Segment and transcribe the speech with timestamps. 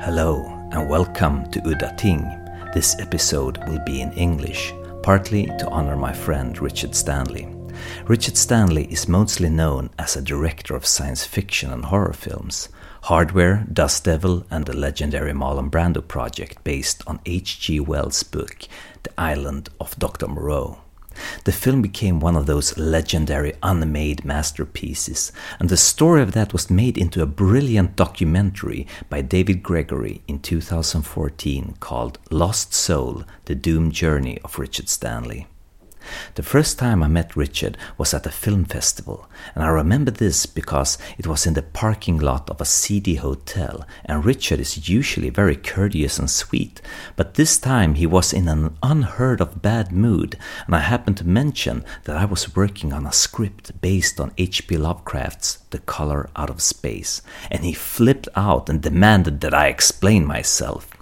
[0.00, 2.22] Hello and welcome to Udda Ting.
[2.72, 7.48] This episode will be in English, partly to honor my friend Richard Stanley.
[8.06, 12.68] Richard Stanley is mostly known as a director of science fiction and horror films.
[13.02, 17.80] Hardware, Dust Devil, and the legendary Marlon Brando project based on H.G.
[17.80, 18.68] Wells' book,
[19.02, 20.28] The Island of Dr.
[20.28, 20.78] Moreau.
[21.44, 26.70] The film became one of those legendary unmade masterpieces, and the story of that was
[26.70, 33.92] made into a brilliant documentary by David Gregory in 2014 called Lost Soul The Doomed
[33.92, 35.46] Journey of Richard Stanley.
[36.34, 40.46] The first time I met Richard was at a film festival, and I remember this
[40.46, 45.30] because it was in the parking lot of a seedy hotel, and Richard is usually
[45.30, 46.80] very courteous and sweet,
[47.16, 50.36] but this time he was in an unheard of bad mood,
[50.66, 54.76] and I happened to mention that I was working on a script based on H.P.
[54.76, 60.26] Lovecraft's The Color Out of Space, and he flipped out and demanded that I explain
[60.26, 60.97] myself.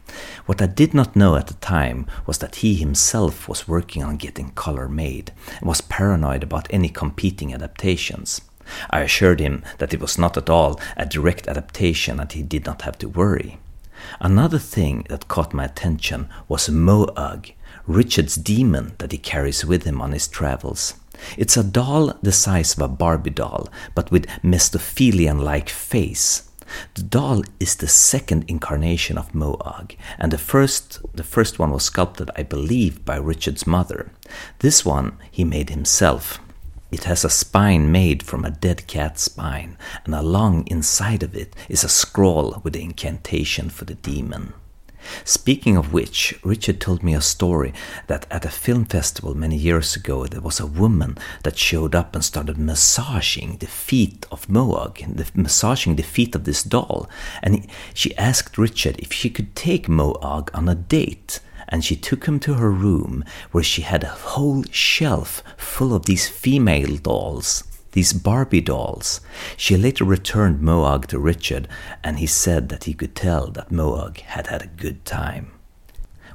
[0.47, 4.17] What I did not know at the time was that he himself was working on
[4.17, 8.41] getting color made and was paranoid about any competing adaptations.
[8.91, 12.67] I assured him that it was not at all a direct adaptation and he did
[12.67, 13.59] not have to worry.
[14.21, 17.55] Another thing that caught my attention was Moag,
[17.87, 20.95] Richard's demon that he carries with him on his travels.
[21.37, 26.51] It's a doll the size of a Barbie doll, but with Mephistophelian like face.
[26.95, 31.85] The doll is the second incarnation of Moag, and the first the first one was
[31.85, 34.11] sculpted, I believe, by Richard's mother.
[34.59, 36.41] This one he made himself.
[36.91, 41.55] It has a spine made from a dead cat's spine, and along inside of it
[41.69, 44.53] is a scroll with the incantation for the demon.
[45.25, 47.73] Speaking of which, Richard told me a story
[48.07, 52.15] that at a film festival many years ago there was a woman that showed up
[52.15, 57.09] and started massaging the feet of Moog, the, massaging the feet of this doll.
[57.43, 61.41] And she asked Richard if she could take Moog on a date.
[61.69, 66.07] And she took him to her room where she had a whole shelf full of
[66.07, 67.65] these female dolls
[67.97, 69.23] these Barbie dolls.
[69.57, 71.67] She later returned Moag to Richard,
[72.05, 75.53] and he said that he could tell that Moag had had a good time.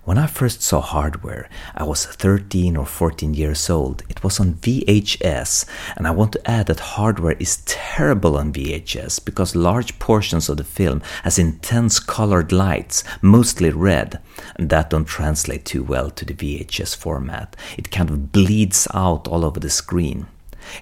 [0.03, 4.01] When I first saw hardware, I was 13 or 14 years old.
[4.09, 9.23] It was on VHS, and I want to add that hardware is terrible on VHS
[9.23, 14.19] because large portions of the film has intense colored lights, mostly red,
[14.55, 17.55] and that don't translate too well to the VHS format.
[17.77, 20.25] It kind of bleeds out all over the screen.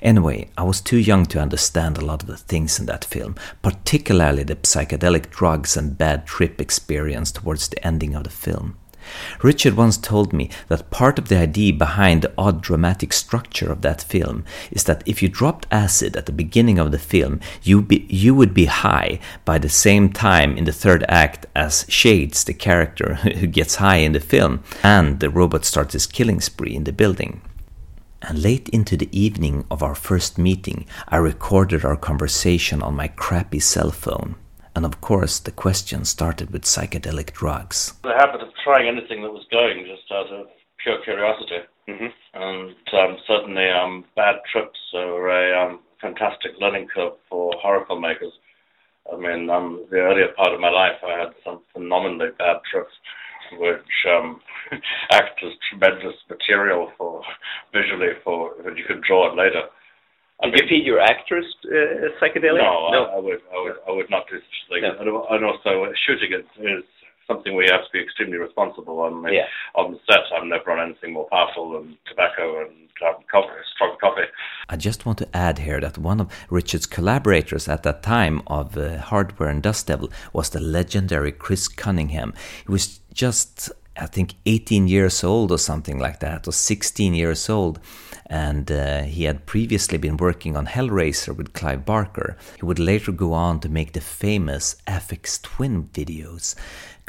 [0.02, 3.36] Anyway, I was too young to understand a lot of the things in that film,
[3.62, 8.78] particularly the psychedelic drugs and bad trip experience towards the ending of the film.
[9.42, 13.82] Richard once told me that part of the idea behind the odd dramatic structure of
[13.82, 17.82] that film is that if you dropped acid at the beginning of the film, you,
[17.82, 22.44] be, you would be high by the same time in the third act as Shades,
[22.44, 26.76] the character who gets high in the film, and the robot starts his killing spree
[26.76, 27.42] in the building.
[28.22, 33.08] And late into the evening of our first meeting, I recorded our conversation on my
[33.08, 34.36] crappy cell phone.
[34.76, 37.94] And of course, the question started with psychedelic drugs.
[38.04, 40.48] The habit of trying anything that was going just out of
[40.84, 41.60] pure curiosity.
[41.88, 42.08] Mm-hmm.
[42.34, 48.32] And um, certainly, um, bad trips are a um, fantastic learning curve for horror filmmakers.
[49.12, 52.94] I mean, um, the earlier part of my life, I had some phenomenally bad trips
[53.58, 54.40] which um,
[55.12, 57.22] act as tremendous material for
[57.74, 59.64] visually for when you can draw it later.
[60.42, 62.64] Did you feed your actors uh, psychedelic?
[62.64, 63.04] No, no.
[63.12, 64.86] I, I, would, I would, I would not do such things.
[65.04, 65.28] No.
[65.30, 66.84] And also, shooting it is
[67.28, 69.24] something we have to be extremely responsible on.
[69.32, 69.46] Yeah.
[69.76, 73.96] On the set, I've never on anything more powerful than tobacco and um, coffee, strong
[74.02, 74.28] coffee.
[74.68, 78.78] I just want to add here that one of Richard's collaborators at that time of
[78.78, 82.34] uh, Hardware and Dust Devil was the legendary Chris Cunningham.
[82.66, 87.50] He was just I think 18 years old or something like that, or 16 years
[87.50, 87.80] old.
[88.28, 92.38] And uh, he had previously been working on Hellraiser with Clive Barker.
[92.58, 96.56] He would later go on to make the famous Aphex Twin videos,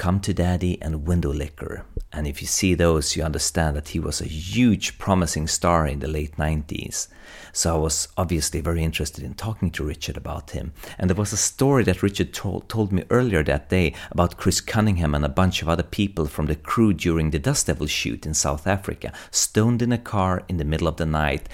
[0.00, 1.84] Come to Daddy and Window Licker.
[2.10, 5.98] And if you see those, you understand that he was a huge, promising star in
[5.98, 7.08] the late 90s.
[7.52, 10.72] So I was obviously very interested in talking to Richard about him.
[10.96, 14.62] And there was a story that Richard told, told me earlier that day about Chris
[14.62, 18.24] Cunningham and a bunch of other people from the crew during the Dust Devil shoot
[18.24, 21.46] in South Africa, stoned in a car in the middle of the night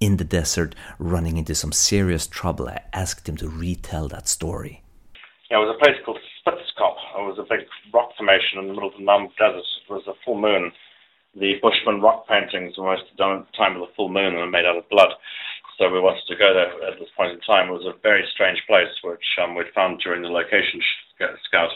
[0.00, 2.66] in the desert, running into some serious trouble.
[2.66, 4.82] I asked him to retell that story.
[5.50, 6.19] Yeah, it was a place called.
[7.20, 9.64] It was a big rock formation in the middle of the Namib Desert.
[9.64, 10.72] It was a full moon
[11.34, 14.50] the Bushman rock paintings were mostly done at the time of the full moon and
[14.50, 15.14] made out of blood.
[15.78, 17.68] So we wanted to go there at this point in time.
[17.68, 20.82] It was a very strange place, which um, we'd found during the location
[21.46, 21.70] scout.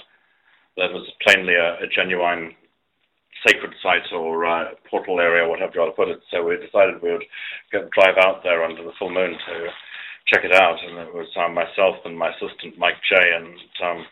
[0.76, 2.54] that was plainly a, a genuine
[3.46, 6.20] sacred site or uh, portal area, whatever you want to put it.
[6.30, 7.28] So we decided we would
[7.72, 9.54] go, drive out there under the full moon to
[10.26, 10.82] check it out.
[10.82, 14.04] And it was um, myself and my assistant Mike Jay and um,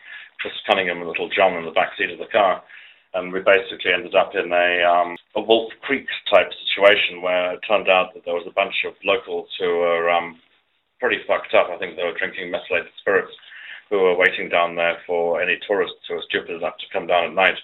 [0.43, 2.61] Chris Cunningham and little John in the back seat of the car.
[3.15, 7.63] And we basically ended up in a, um, a Wolf Creek type situation where it
[7.63, 10.35] turned out that there was a bunch of locals who were um,
[10.99, 11.71] pretty fucked up.
[11.71, 13.31] I think they were drinking methylated spirits
[13.89, 17.31] who were waiting down there for any tourists who were stupid enough to come down
[17.31, 17.57] at night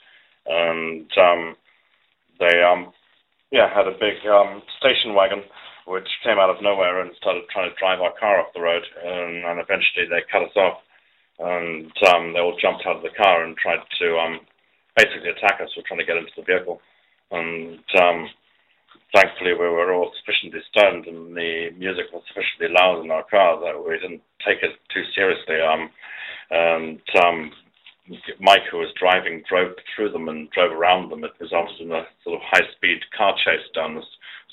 [0.49, 1.55] and um,
[2.39, 2.91] they um,
[3.51, 5.43] yeah had a big um, station wagon
[5.85, 8.83] which came out of nowhere and started trying to drive our car off the road,
[9.03, 10.85] and, and eventually they cut us off,
[11.39, 14.39] and um, they all jumped out of the car and tried to um,
[14.95, 15.69] basically attack us.
[15.75, 16.81] We're trying to get into the vehicle,
[17.31, 18.29] and um,
[19.15, 23.59] thankfully we were all sufficiently stoned and the music was sufficiently loud in our car
[23.61, 25.57] that we didn't take it too seriously.
[25.61, 25.89] Um,
[26.51, 27.51] and um,
[28.39, 31.23] Mike, who was driving, drove through them and drove around them.
[31.23, 34.05] It resulted in a sort of high-speed car chase down this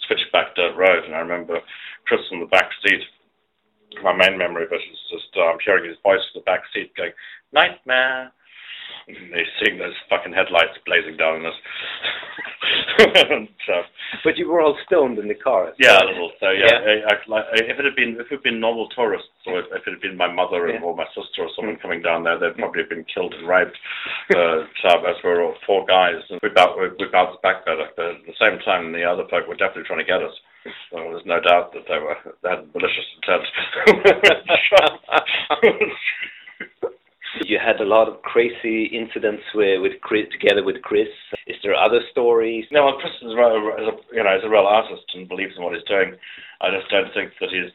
[0.07, 1.05] switchback dirt road.
[1.05, 1.61] And I remember
[2.07, 3.01] Chris in the back seat.
[4.03, 6.95] My main memory of it is just um, hearing his voice in the back seat
[6.97, 7.13] going,
[7.53, 8.33] "Nightmare."
[9.09, 11.55] And they seeing those fucking headlights blazing down on us.
[13.31, 13.87] and, uh,
[14.25, 15.73] but you were all stoned in the car.
[15.79, 16.33] Yeah, a little.
[16.41, 17.07] So yeah, yeah.
[17.07, 19.67] I, I, like, if it had been if it had been normal tourists, or if,
[19.71, 20.81] it had been my mother yeah.
[20.83, 21.83] or my sister or someone mm.
[21.83, 23.79] coming down there, they'd probably have been killed and raped.
[24.35, 24.67] uh,
[25.07, 27.87] as we were all four guys, and we, bounced, we, we bounced back better.
[27.95, 30.35] But at the same time, the other folk were definitely trying to get us.
[30.91, 33.45] So there's no doubt that they were they had malicious intent.
[37.45, 41.09] You had a lot of crazy incidents with, with Chris, together with Chris.
[41.47, 42.65] Is there other stories?
[42.73, 45.75] No, well, Chris is, a, you know, is a real artist and believes in what
[45.75, 46.17] he's doing.
[46.61, 47.71] I just don't think that he's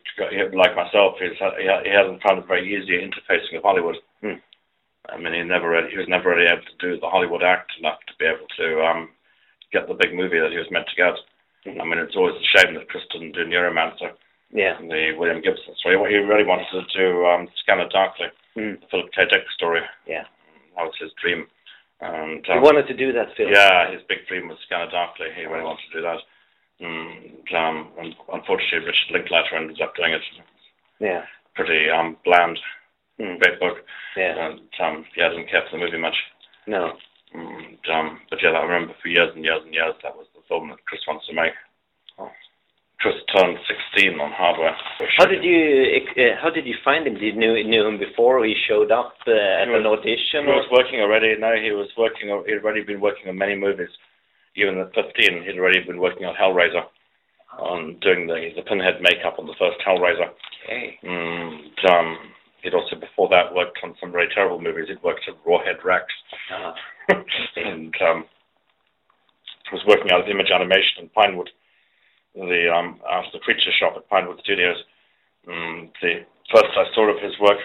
[0.53, 1.15] like myself.
[1.21, 3.97] He's, he hasn't found it very easy interfacing with Hollywood.
[4.21, 4.41] Hmm.
[5.09, 7.71] I mean, he never really, he was never really able to do the Hollywood act
[7.79, 9.09] enough to be able to um,
[9.71, 11.13] get the big movie that he was meant to get.
[11.65, 14.11] I mean, it's always a shame that Chris didn't do Neuromancer.
[14.51, 14.77] Yeah.
[14.81, 16.11] The William Gibson story.
[16.11, 18.27] He really wanted to do um, Scanner Darkly.
[18.57, 18.81] Mm.
[18.81, 19.25] The Philip K.
[19.29, 19.81] Dick story.
[20.07, 20.25] Yeah.
[20.75, 21.47] That was his dream.
[22.01, 23.51] And, um, he wanted to do that film.
[23.51, 25.27] Yeah, his big dream was Scanner Darkly.
[25.35, 26.19] He really wanted to do that.
[26.79, 30.21] And, um, and unfortunately, Richard Linklater ended up doing it.
[30.99, 31.25] Yeah.
[31.53, 32.59] Pretty um, bland.
[33.19, 33.39] Mm.
[33.39, 33.77] Great book.
[34.17, 34.47] Yeah.
[34.47, 36.15] And um, yeah, I didn't care for the movie much.
[36.65, 36.93] No.
[37.33, 40.57] And, um, but yeah, I remember for years and years and years that was the
[40.57, 41.55] film that Chris wants to make.
[43.01, 43.57] Just turned
[43.97, 44.77] 16 on hardware.
[45.17, 47.15] How did you uh, how did you find him?
[47.15, 50.45] Did you knew, knew him before he showed up uh, at was, an audition?
[50.45, 51.33] He was working already.
[51.33, 52.29] No, he was working.
[52.45, 53.89] He'd already been working on many movies.
[54.55, 56.85] Even at 15, he'd already been working on Hellraiser,
[57.57, 60.29] on doing the the pinhead makeup on the first Hellraiser.
[60.61, 60.99] Okay.
[61.01, 62.17] And um,
[62.61, 64.89] he'd also before that worked on some very terrible movies.
[64.89, 66.05] He'd worked at Rawhead Rex,
[66.53, 67.17] uh-huh.
[67.55, 68.25] and um,
[69.71, 71.49] was working out of Image Animation in Pinewood
[72.35, 74.77] the um, after the Creature Shop at Pinewood Studios.
[75.47, 77.59] Um, the first I saw of his work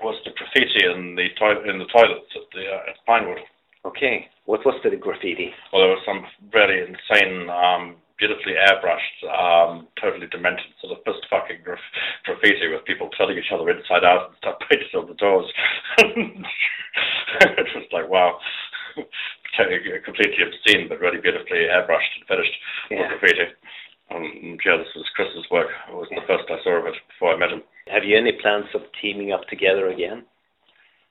[0.00, 3.38] was the graffiti in the toilet in the toilets at the uh, at Pinewood.
[3.84, 5.50] Okay, what was the graffiti?
[5.72, 11.26] Well, there was some really insane, um, beautifully airbrushed, um, totally demented sort of fist
[11.28, 11.90] fucking graf-
[12.24, 15.50] graffiti with people turning each other inside out and stuff painted on the doors.
[15.98, 18.38] it was like wow
[20.04, 22.56] completely obscene, but really beautifully airbrushed and finished
[22.90, 23.08] yeah.
[23.08, 23.48] graffiti.
[24.12, 25.68] Um, yeah, this was Chris's work.
[25.88, 27.62] It was the first I saw of it before I met him.
[27.88, 30.24] Have you any plans of teaming up together again?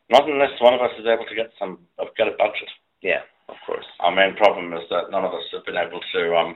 [0.10, 2.70] Not unless one of us is able to get some, uh, get a budget.
[3.02, 3.86] Yeah, of course.
[4.00, 6.56] Our main problem is that none of us have been able to um,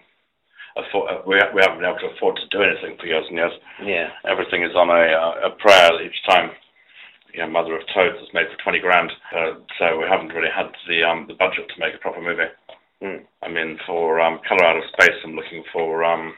[0.77, 1.09] afford.
[1.09, 3.55] Uh, we, we haven't been able to afford to do anything for years and years.
[3.81, 4.11] Yeah.
[4.27, 6.51] Everything is on a, uh, a prayer each time
[7.35, 10.51] you know, Mother of Toads was made for 20 grand, uh, so we haven't really
[10.55, 12.47] had the um, the budget to make a proper movie.
[13.03, 13.25] Mm.
[13.43, 16.33] I mean, for um, Color Out of Space, I'm looking for um,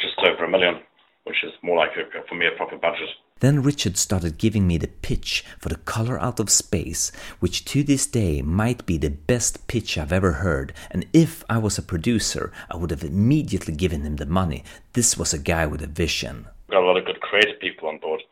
[0.00, 0.80] just over a million,
[1.24, 3.08] which is more like, a, for me, a proper budget.
[3.40, 7.10] Then Richard started giving me the pitch for The Color Out of Space,
[7.40, 10.72] which to this day might be the best pitch I've ever heard.
[10.90, 14.62] And if I was a producer, I would have immediately given him the money.
[14.92, 16.46] This was a guy with a vision.
[16.70, 18.22] Got a lot of good creative people on board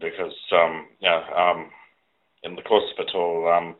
[0.00, 1.70] because um, yeah, um,
[2.42, 3.76] in the course of it all, um,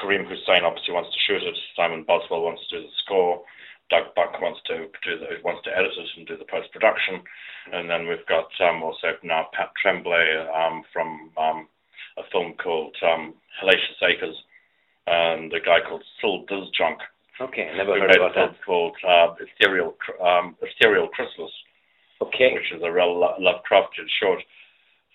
[0.00, 1.56] Karim Hussain obviously wants to shoot it.
[1.76, 3.42] Simon Boswell wants to do the score.
[3.90, 7.22] Doug Buck wants to do the, wants to edit it and do the post production,
[7.72, 11.68] and then we've got um, also now Pat Tremblay um, from um,
[12.18, 13.32] a film called um,
[13.62, 14.36] Hellacious Acres,
[15.06, 16.98] and a guy called Syl Disjunk.
[17.40, 18.56] Okay, never heard about that.
[18.66, 21.52] Called uh, Ethereal um, Ethereal Chrysalis.
[22.20, 24.40] Okay, which is a real Lovecraftian short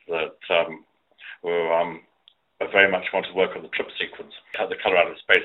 [0.08, 0.84] that um,
[1.44, 2.02] were um,
[2.62, 4.34] I very much want to work on the trip sequence.
[4.54, 5.44] The color out of space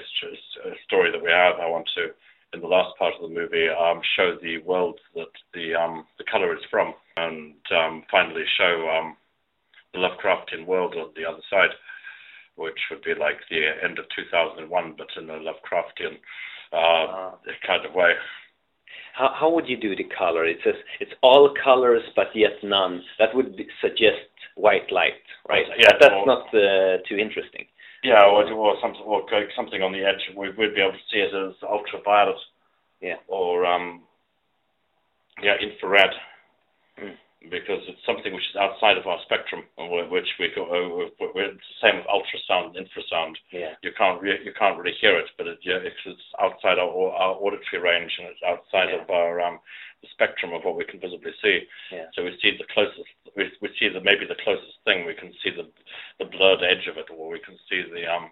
[0.84, 2.10] story that we have, I want to,
[2.54, 6.24] in the last part of the movie, um, show the world that the um, the
[6.24, 9.16] color is from, and um, finally show um,
[9.92, 11.70] the Lovecraftian world on the other side,
[12.56, 16.18] which would be like the end of 2001, but in a Lovecraftian
[16.72, 17.32] uh,
[17.66, 18.12] kind of way.
[19.14, 20.44] How, how would you do the color?
[20.44, 23.02] It says it's all colors but yet none.
[23.18, 25.64] That would be, suggest white light, right?
[25.78, 27.66] Yeah, that's or, not uh, too interesting.
[28.02, 29.22] Yeah, or, or something, or
[29.56, 30.22] something on the edge.
[30.36, 32.38] We, would be able to see it as ultraviolet.
[33.00, 33.22] Yeah.
[33.26, 34.02] Or um,
[35.42, 36.14] yeah, infrared.
[37.00, 37.14] Mm
[37.46, 39.62] because it's something which is outside of our spectrum,
[40.10, 43.38] which we go, uh, we're the same with ultrasound and infrasound.
[43.52, 43.78] Yeah.
[43.82, 46.90] You can't re- you can't really hear it, but it, yeah, it's, it's outside our,
[46.90, 49.02] our auditory range and it's outside yeah.
[49.02, 49.60] of our um,
[50.02, 51.66] the spectrum of what we can visibly see.
[51.90, 52.06] Yeah.
[52.14, 55.06] So we see the closest we, we see the maybe the closest thing.
[55.06, 55.66] We can see the
[56.18, 58.30] the blurred edge of it, or we can see the um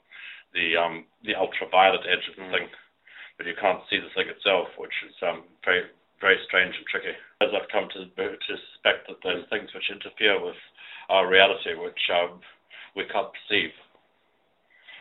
[0.55, 2.53] the um the ultraviolet edge of the mm.
[2.53, 2.67] thing,
[3.37, 5.87] but you can't see the thing itself, which is um very
[6.21, 7.13] very strange and tricky.
[7.41, 10.57] As I've come to, to suspect that there's things which interfere with
[11.09, 12.41] our reality which um,
[12.97, 13.71] we can't perceive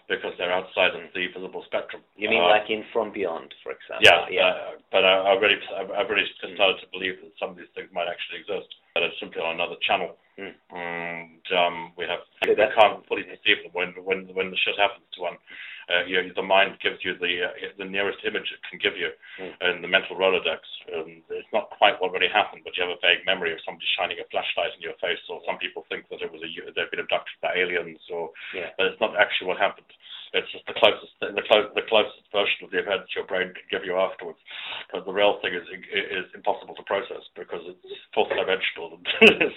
[0.07, 2.01] because they're outside of the visible spectrum.
[2.15, 4.05] You mean uh, like in From Beyond, for example?
[4.05, 4.53] Yeah, yeah.
[4.53, 7.89] Uh, but I, I really, I've really started to believe that some of these things
[7.89, 10.53] might actually exist, but it's simply on another channel, mm.
[10.73, 15.05] and um, we have we can't fully perceive them when when when the shit happens
[15.17, 15.37] to one
[15.85, 18.97] uh, you know, the mind gives you the uh, the nearest image it can give
[18.97, 19.53] you mm.
[19.69, 20.65] in the mental Rolodex.
[20.89, 23.85] Um, it's not quite what really happened, but you have a vague memory of somebody
[23.93, 26.89] shining a flashlight in your face, or some people think that it was a they've
[26.89, 28.73] been abducted by aliens, or yeah.
[28.77, 29.89] but it's not actually what happened.
[30.33, 33.63] It's just the closest the, clo- the closest version of the events your brain can
[33.71, 34.41] give you afterwards.
[34.83, 39.05] Because the real thing is is impossible to process because it's fourth dimensional and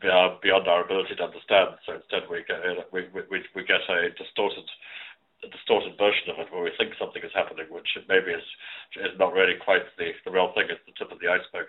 [0.00, 1.76] beyond, beyond our ability to understand.
[1.84, 2.62] So instead, we get
[2.94, 4.64] we we, we get a distorted
[5.42, 8.46] a distorted version of it where we think something is happening, which maybe is
[8.96, 10.70] is not really quite the the real thing.
[10.70, 11.66] It's the tip of the iceberg.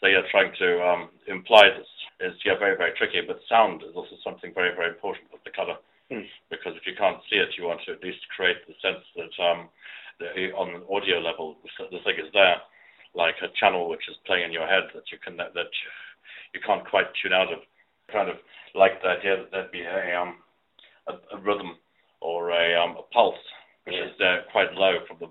[0.00, 1.90] So yeah, trying to um, imply this
[2.22, 3.22] is yeah very very tricky.
[3.26, 5.78] But sound is also something very very important with the color,
[6.10, 6.26] mm.
[6.50, 9.34] because if you can't see it, you want to at least create the sense that
[9.42, 9.68] um,
[10.22, 12.62] the, on an audio level the thing is there,
[13.14, 15.72] like a channel which is playing in your head that you can that
[16.54, 17.58] you can't quite tune out of.
[18.12, 18.36] Kind of
[18.74, 20.36] like the idea that there'd be a um
[21.08, 21.80] a, a rhythm
[22.24, 23.44] or a, um, a pulse,
[23.84, 24.08] which yeah.
[24.08, 25.28] is uh, quite low from the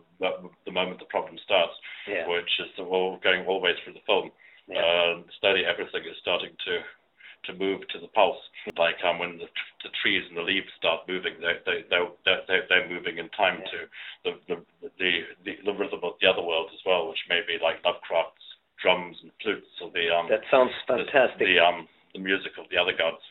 [0.63, 1.73] the moment the problem starts,
[2.07, 2.29] yeah.
[2.29, 4.29] which is well, going all the way through the film.
[4.69, 4.79] Yeah.
[4.79, 6.79] Uh, slowly everything is starting to
[7.49, 8.39] to move to the pulse.
[8.77, 9.49] Like um, when the,
[9.83, 13.59] the trees and the leaves start moving, they they they they're, they're moving in time
[13.59, 13.71] yeah.
[13.73, 13.79] to
[14.23, 14.55] the the,
[15.01, 15.11] the
[15.43, 18.45] the the rhythm of the other world as well, which may be like Lovecraft's
[18.79, 20.29] drums and flutes or the um.
[20.29, 21.41] That sounds fantastic.
[21.41, 23.25] The, the um the music of the other gods.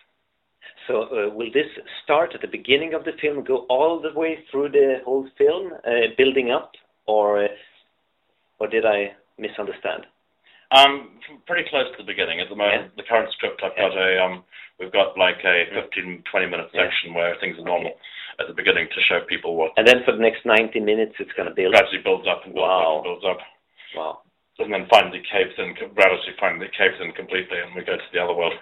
[0.87, 1.71] So uh, will this
[2.02, 5.73] start at the beginning of the film, go all the way through the whole film,
[5.87, 6.73] uh, building up,
[7.07, 7.49] or uh,
[8.59, 10.07] or did I misunderstand?
[10.71, 12.40] Um, pretty close to the beginning.
[12.40, 13.02] At the moment, yeah.
[13.02, 13.88] the current script, I've yeah.
[13.88, 14.35] got a um,
[14.81, 17.16] we've got like a 15, 20 minute section yeah.
[17.16, 18.40] where things are normal okay.
[18.40, 19.73] at the beginning to show people what.
[19.76, 21.75] And then for the next 90 minutes, it's going to build.
[21.75, 22.83] Gradually builds up and builds wow.
[22.83, 23.40] up and builds up.
[23.95, 24.12] Wow.
[24.59, 25.75] And then finally caves in.
[25.95, 28.54] Reality finally caves in completely, and we go to the other world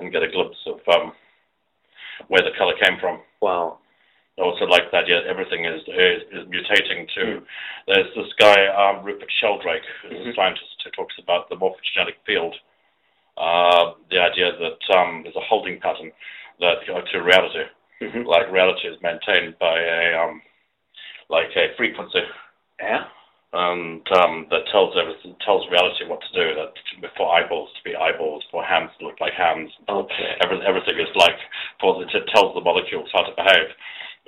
[0.00, 1.12] and get a glimpse of um,
[2.28, 3.20] where the color came from.
[3.40, 3.78] Wow.
[4.38, 7.20] I also like that yeah, everything is, is, is mutating to.
[7.20, 7.42] Mm.
[7.86, 10.30] There's this guy um, Rupert Sheldrake, who's mm-hmm.
[10.30, 12.54] a scientist who talks about the morphogenetic field.
[13.36, 16.10] Uh, the idea that um, there's a holding pattern
[16.60, 17.64] that uh, to reality,
[18.02, 18.26] mm-hmm.
[18.26, 20.42] like reality is maintained by a um,
[21.28, 22.20] like a frequency.
[22.80, 23.04] Yeah
[23.52, 26.54] and um, that tells everything, tells reality what to do.
[26.54, 26.70] That
[27.18, 29.70] for eyeballs to be eyeballs, for hands to look like hands.
[29.88, 30.38] Okay.
[30.44, 31.34] Every, everything is like
[31.80, 33.74] for it tells the molecules how to behave.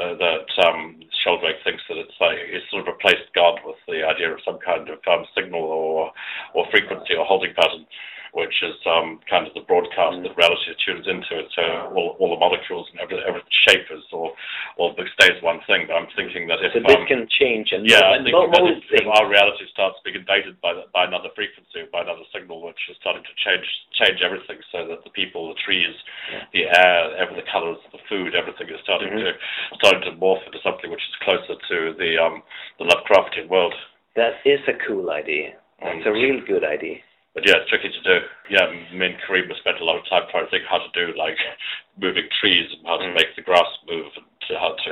[0.00, 4.02] Uh, that um, Sheldrake thinks that it's like it's sort of replaced God with the
[4.02, 6.10] idea of some kind of um, signal or
[6.54, 7.86] or frequency or holding pattern
[8.32, 10.24] which is um, kind of the broadcast mm.
[10.24, 11.36] that reality tunes into.
[11.36, 14.32] It, so all, all the molecules and every, every shape is or
[14.80, 15.84] or stays one thing.
[15.84, 18.32] But I'm thinking that if so this um, can change and yeah, and I think
[18.32, 22.64] that if, if, our reality starts being invaded by by another frequency, by another signal,
[22.64, 25.92] which is starting to change change everything, so that the people, the trees,
[26.32, 26.48] yeah.
[26.56, 29.28] the air, every the colours, the food, everything is starting mm-hmm.
[29.28, 32.40] to starting to morph into something which is closer to the um,
[32.80, 33.76] the Lovecraftian world.
[34.16, 35.60] That is a cool idea.
[35.84, 37.04] That's a real good idea.
[37.34, 38.16] But yeah, it's tricky to do.
[38.52, 40.90] Yeah, me and Karim have spent a lot of time trying to think how to
[40.92, 41.36] do like
[42.00, 43.14] moving trees and how to Mm.
[43.16, 44.26] make the grass move and
[44.58, 44.90] how to.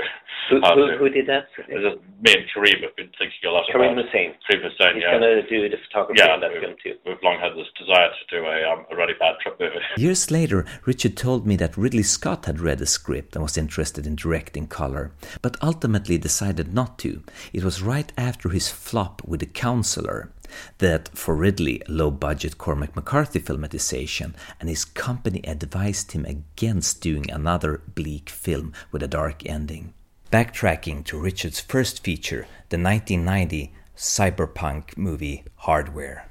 [0.48, 0.96] Who, how who, to.
[0.96, 1.52] who did that?
[1.68, 4.32] It's just me and Karim have been thinking a lot Karim about Hussain.
[4.48, 5.20] Karim Hussain, He's yeah.
[5.20, 6.96] going to do the photography Yeah, on that we- film too.
[7.04, 9.84] We've long had this desire to do a, um, a really bad trip movie.
[10.00, 14.06] Years later, Richard told me that Ridley Scott had read the script and was interested
[14.06, 17.22] in directing color, but ultimately decided not to.
[17.52, 20.32] It was right after his flop with The Counselor
[20.78, 27.30] that, for Ridley, low budget Cormac McCarthy filmatization, and his company advised him against doing
[27.30, 29.94] another bleak film with a dark ending.
[30.30, 36.28] Backtracking to Richard's first feature, the 1990 cyberpunk movie Hardware.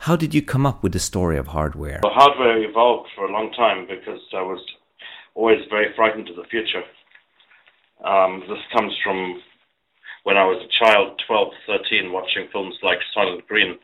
[0.00, 2.00] How did you come up with the story of Hardware?
[2.02, 4.60] The hardware evolved for a long time because I was
[5.34, 6.82] always very frightened of the future.
[8.04, 9.42] Um, this comes from
[10.24, 13.78] when I was a child, 12, 13, watching films like Soylent Green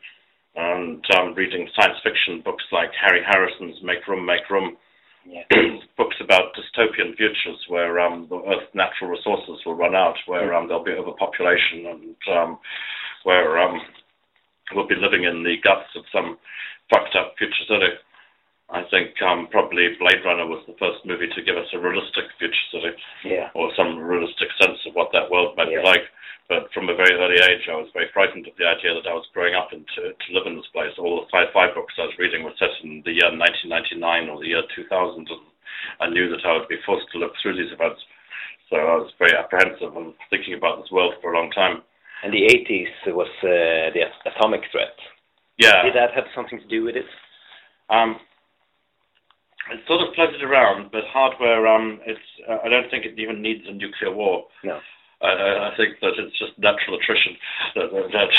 [0.55, 4.77] and um, reading science fiction books like Harry Harrison's Make Room, Make Room,
[5.25, 5.43] Yeah.
[5.97, 10.67] books about dystopian futures where um, the Earth's natural resources will run out, where um,
[10.67, 12.59] there'll be overpopulation, and um,
[13.23, 13.79] where um,
[14.73, 16.37] we'll be living in the guts of some
[16.91, 17.93] fucked up future city.
[18.69, 22.27] I think um, probably Blade Runner was the first movie to give us a realistic
[22.37, 22.91] future city,
[23.23, 23.49] Yeah.
[23.55, 25.79] or some realistic sense of what that world might Yeah.
[25.79, 26.03] be like.
[26.49, 29.13] But from a very early age, I was very frightened of the idea that I
[29.13, 30.91] was growing up and to, to live in this place.
[30.97, 34.47] All the sci-fi books I was reading were set in the year 1999 or the
[34.47, 35.41] year 2000, and
[35.99, 38.03] I knew that I would be forced to look through these events.
[38.69, 41.83] So I was very apprehensive and thinking about this world for a long time.
[42.23, 44.95] And the 80s was uh, the atomic threat.
[45.57, 45.83] Yeah.
[45.83, 47.05] Did that have something to do with it?
[47.89, 48.19] Um,
[49.71, 53.41] it sort of floated around, but hardware, um, it's, uh, I don't think it even
[53.41, 54.45] needs a nuclear war.
[54.63, 54.79] No.
[55.19, 57.33] I, I I think that it's just natural attrition
[57.73, 58.29] that, that,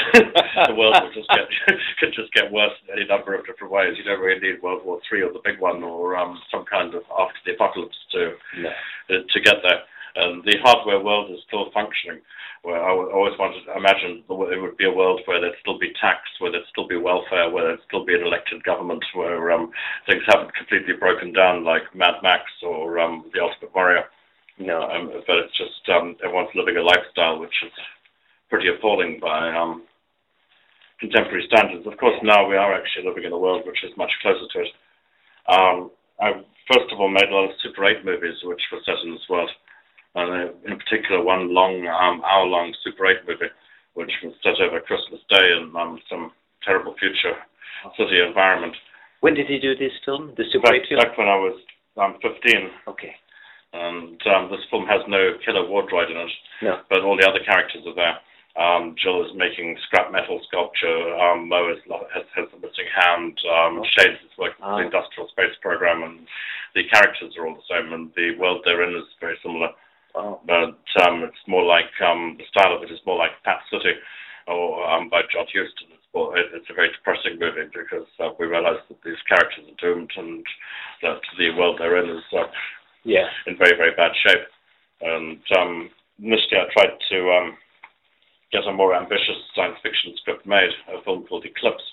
[0.54, 1.48] that the world will just get
[1.98, 3.98] could just get worse in any number of different ways.
[3.98, 6.94] You don't really need World War Three or the big one or um, some kind
[6.94, 8.70] of after the apocalypse to No.
[9.10, 9.82] uh, to get there.
[10.18, 12.20] And the hardware world is still functioning.
[12.62, 15.94] Where I always wanted to imagine it would be a world where there'd still be
[16.00, 19.70] tax, where there'd still be welfare, where there'd still be an elected government, where um,
[20.10, 24.04] things haven't completely broken down like Mad Max or um, The Ultimate Warrior.
[24.58, 24.82] No.
[24.82, 27.72] Um, but it's just um, everyone's living a lifestyle which is
[28.50, 29.84] pretty appalling by um,
[30.98, 31.86] contemporary standards.
[31.86, 34.60] Of course, now we are actually living in a world which is much closer to
[34.66, 34.72] it.
[35.46, 35.90] Um,
[36.20, 39.12] I first of all made a lot of Super 8 movies which were set in
[39.12, 39.50] this world,
[40.14, 43.52] and uh, in particular one long, um, hour-long Super 8 movie
[43.94, 46.30] which was set over Christmas Day in um, some
[46.62, 47.34] terrible future
[47.98, 48.70] city environment.
[49.26, 50.34] When did you do this film?
[50.36, 51.00] The Super Back, 8 film?
[51.02, 51.58] back when I was
[51.98, 53.10] um, 15, Okay.
[53.72, 56.30] and um, this film has no killer wardroid in it
[56.62, 56.78] No.
[56.88, 58.18] but all the other characters are there.
[58.54, 61.14] Um, Jill is making scrap metal sculpture.
[61.18, 61.82] Um, Mo is,
[62.14, 63.34] has, has a missing hand.
[63.50, 63.90] Um, Okay.
[63.98, 64.78] Shades is working Ah.
[64.78, 66.22] for the Industrial Space Program, and
[66.78, 69.70] the characters are all the same, and the world they're in is very similar.
[70.46, 73.94] But um, it's more like um, the style of it is more like Fat City,
[74.46, 75.92] or um, by John Huston.
[75.94, 79.66] It's, more, it, it's a very depressing movie because uh, we realise that these characters
[79.68, 80.44] are doomed, and
[81.02, 82.48] that the world they're in is uh,
[83.04, 83.28] Yeah.
[83.46, 84.46] in very, very bad shape.
[85.00, 87.48] And um, initially I tried to um,
[88.50, 91.84] get a more ambitious science fiction script made, a film called Eclipse.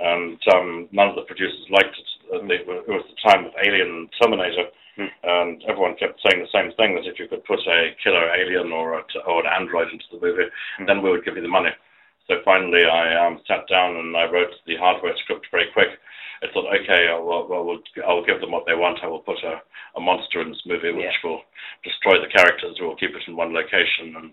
[0.00, 2.40] And um, none of the producers liked it.
[2.40, 4.72] And they were, it was the time of Alien and Terminator.
[5.22, 8.72] And everyone kept saying the same thing, that if you could put a killer alien
[8.72, 10.86] or, a, or an android into the movie, Hmm.
[10.86, 11.70] then we would give you the money.
[12.28, 15.88] So finally I um, sat down and I wrote the hardware script very quick.
[16.42, 19.00] I thought, okay, I'll, well, I'll give them what they want.
[19.02, 19.60] I will put a,
[19.96, 21.28] a monster in this movie which Yeah.
[21.28, 21.42] will
[21.84, 22.78] destroy the characters.
[22.80, 24.30] We'll keep it in one location and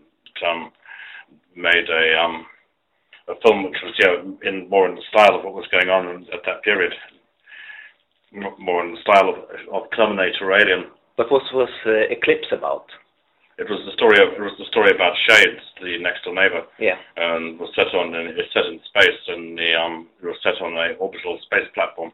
[0.47, 0.71] um,
[1.55, 2.45] made a um,
[3.27, 6.23] a film which was yeah, in more in the style of what was going on
[6.31, 6.93] at that period,
[8.31, 9.37] more in the style of,
[9.73, 10.85] of Terminator Alien.
[11.15, 12.85] But what was uh, Eclipse about?
[13.57, 16.61] It was the story of it was the story about Shades, the next door neighbor,
[16.77, 16.97] Yeah.
[17.17, 20.61] and was set on and it's set in space, and the um, it was set
[20.61, 22.11] on a orbital space platform.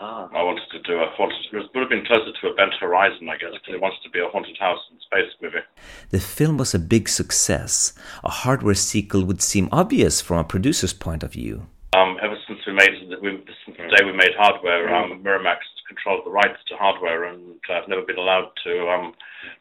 [0.00, 0.28] Ah.
[0.32, 1.38] I wanted to do a haunted.
[1.50, 4.20] It would have been closer to Event Horizon, I guess, because it wanted to be
[4.20, 5.64] a haunted house in space movie.
[6.10, 7.94] The film was a big success.
[8.22, 11.66] A hardware sequel would seem obvious from a producer's point of view.
[11.96, 16.20] Um, ever since we made we, since the day we made hardware, um, Miramax controlled
[16.26, 19.14] the rights to hardware, and I've never been allowed to um,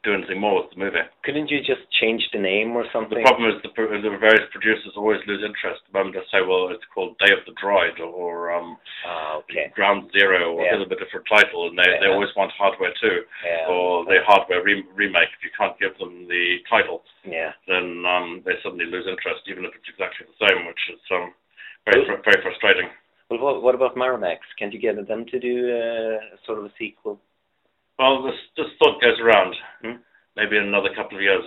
[0.03, 1.07] do anything more with the movie.
[1.23, 3.15] Couldn't you just change the name or something?
[3.15, 6.67] The problem is the, the various producers always lose interest the moment they say, "Well,
[6.75, 8.75] it's called Day of the Droid" or um,
[9.07, 9.71] Ah, okay.
[9.73, 10.75] Ground Zero, or Yeah.
[10.75, 13.71] give them a different title, and they, they always want hardware too, Yeah.
[13.71, 15.31] or the hardware re- remake.
[15.39, 17.55] If you can't give them the title, Yeah.
[17.71, 21.31] then um, they suddenly lose interest, even if it's exactly the same, which is um,
[21.87, 22.89] very fr- very frustrating.
[23.29, 24.39] Well, what, what about Miramax?
[24.59, 27.19] Can't you get them to do uh, sort of a sequel?
[27.99, 29.55] Well, this, this thought goes around.
[29.81, 30.03] Hmm.
[30.35, 31.43] maybe in another couple of years.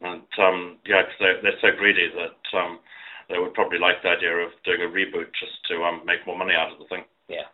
[0.00, 2.80] And um, yeah, cause they're, they're so greedy that um,
[3.28, 6.40] they would probably like the idea of doing a reboot just to um, make more
[6.40, 7.04] money out of the thing.
[7.28, 7.52] Yeah.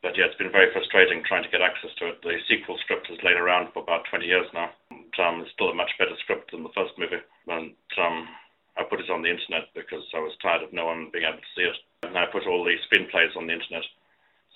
[0.00, 2.20] But yeah, it's been very frustrating trying to get access to it.
[2.24, 4.72] The sequel script has lain around for about 20 years now.
[4.90, 7.20] And, um, it's still a much better script than the first movie.
[7.48, 8.28] And um,
[8.76, 11.38] I put it on the internet because I was tired of no one being able
[11.38, 11.76] to see it.
[12.02, 13.86] And I put all the screenplays on the internet.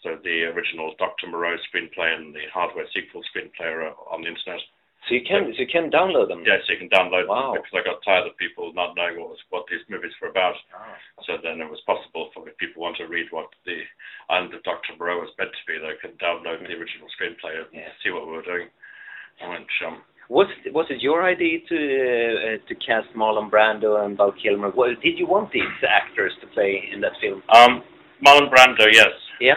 [0.03, 1.27] So the original Dr.
[1.31, 4.61] Moreau screenplay and the hardware sequel screenplay are on the internet.
[5.07, 6.43] So you can so you can download them.
[6.45, 7.55] Yes, you can download Wow.
[7.55, 10.29] them because I got tired of people not knowing what was what these movies were
[10.29, 10.59] about.
[10.75, 10.99] Ah.
[11.25, 13.79] So then it was possible for if people want to read what the
[14.29, 14.95] Island of Dr.
[14.99, 17.89] Moreau was meant to be, they could download the original screenplay and Yeah.
[18.03, 18.69] see what we were doing.
[19.41, 24.33] Which um, Was was it your idea to uh, to cast Marlon Brando and Val
[24.33, 24.71] Kilmer?
[24.71, 27.43] What, did you want these actors to play in that film?
[27.49, 27.83] um,
[28.21, 29.09] Marlon Brando, yes.
[29.41, 29.57] Yeah.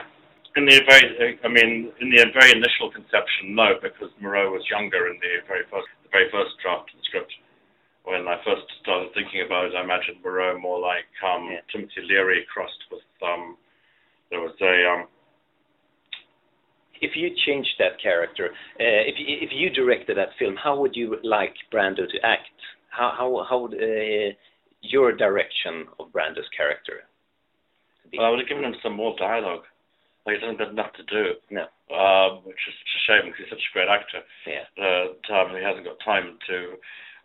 [0.55, 5.07] In the very, I mean, in the very initial conception, no, because Moreau was younger
[5.07, 7.31] in the very first, the very first draft of the script.
[8.03, 11.63] When I first started thinking about it, I imagined Moreau more like um, Yeah.
[11.71, 13.03] Timothy Leary crossed with.
[13.23, 13.55] Um,
[14.29, 15.07] there was a um,
[17.01, 20.95] If you changed that character, uh, if you, if you directed that film, how would
[20.95, 22.47] you like Brando to act?
[22.89, 24.33] How how how would uh,
[24.81, 27.03] your direction of Brando's character?
[28.11, 28.17] be?
[28.19, 29.63] Well, I would have given him some more dialogue.
[30.25, 31.65] Like, he doesn't have enough to do, no.
[31.89, 34.21] um, which is a shame because he's such a great actor.
[34.45, 34.69] Yeah.
[34.77, 36.57] That um, he hasn't got time to.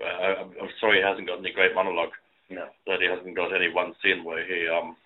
[0.00, 2.16] Uh, I'm, I'm sorry, he hasn't got any great monologue.
[2.48, 2.64] No.
[2.86, 4.96] That he hasn't got any one scene where he um,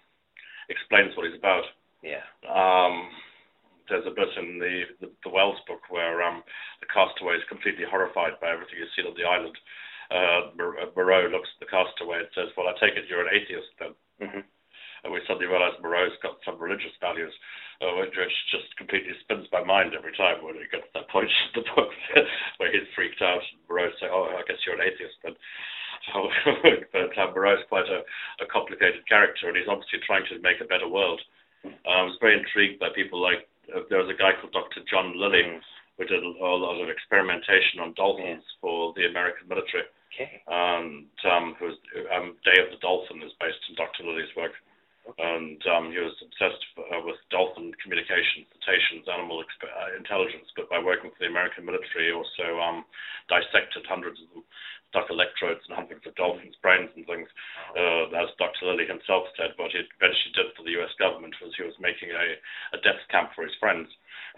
[0.68, 1.64] explains what he's about.
[2.04, 2.22] Yeah.
[2.46, 3.10] Um,
[3.90, 6.42] there's a bit in the, the, the Wells book where um,
[6.80, 9.56] the castaway is completely horrified by everything he's seen on the island.
[10.10, 13.34] Uh, uh, Moreau looks at the castaway and says, "Well, I take it you're an
[13.34, 14.46] atheist then." hmm
[15.04, 17.32] and we suddenly realize Moreau's got some religious values,
[17.80, 18.12] uh, which
[18.52, 21.68] just completely spins my mind every time when we get to that point in the
[21.74, 21.92] book
[22.58, 25.36] where he's freaked out and Moreau say, "Oh, I guess you're an atheist." But,
[26.12, 26.28] so,
[26.92, 28.04] but uh, Moreau's quite a,
[28.44, 31.20] a complicated character, and he's obviously trying to make a better world.
[31.64, 34.80] Uh, I was very intrigued by people like there was a guy called Dr.
[34.90, 35.60] John Lilly Mm.
[35.98, 40.42] who did a, lot of experimentation on dolphins for the American military Okay.
[40.48, 41.76] and um, who's
[42.14, 44.04] um, Day of the Dolphin is based on Dr.
[44.04, 44.52] Lilly's work,
[45.18, 50.48] and um, he was obsessed uh, with dolphin communication, cetaceans, animal exp- uh, intelligence.
[50.54, 52.84] But by working for the American military, he also um,
[53.28, 54.44] dissected hundreds of them,
[54.92, 57.28] stuck electrodes in hundreds of dolphins' brains and things.
[57.74, 58.68] Uh, as Dr.
[58.68, 60.92] Lilly himself said, what he eventually did for the U.S.
[61.00, 62.26] government was he was making a,
[62.76, 63.88] a death camp for his friends.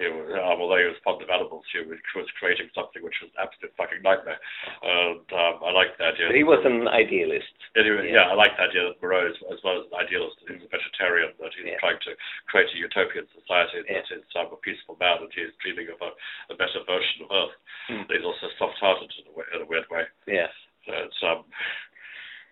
[0.01, 3.21] He was, um, although he was fond of animals, he was, was creating something which
[3.21, 4.41] was an absolute fucking nightmare.
[4.81, 6.33] And um, I like the idea.
[6.33, 7.53] But he was an idealist.
[7.77, 8.27] Anyway, Yeah.
[8.27, 8.33] yeah.
[8.33, 11.37] I like the idea that Moreau, is, as well as an idealist, is a vegetarian,
[11.41, 11.81] that he's Yeah.
[11.81, 12.13] trying to
[12.49, 14.01] create a utopian society Yeah.
[14.01, 16.11] that is um, a peaceful man, and he's dreaming of a,
[16.53, 17.57] a better version of Earth.
[17.93, 18.05] Mm.
[18.09, 20.05] He's also soft-hearted in a, way, in a weird way.
[20.27, 20.49] Yeah.
[20.89, 21.45] That, um,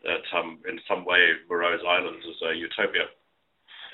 [0.04, 3.11] that um, in some way, Moreau's island is a utopia.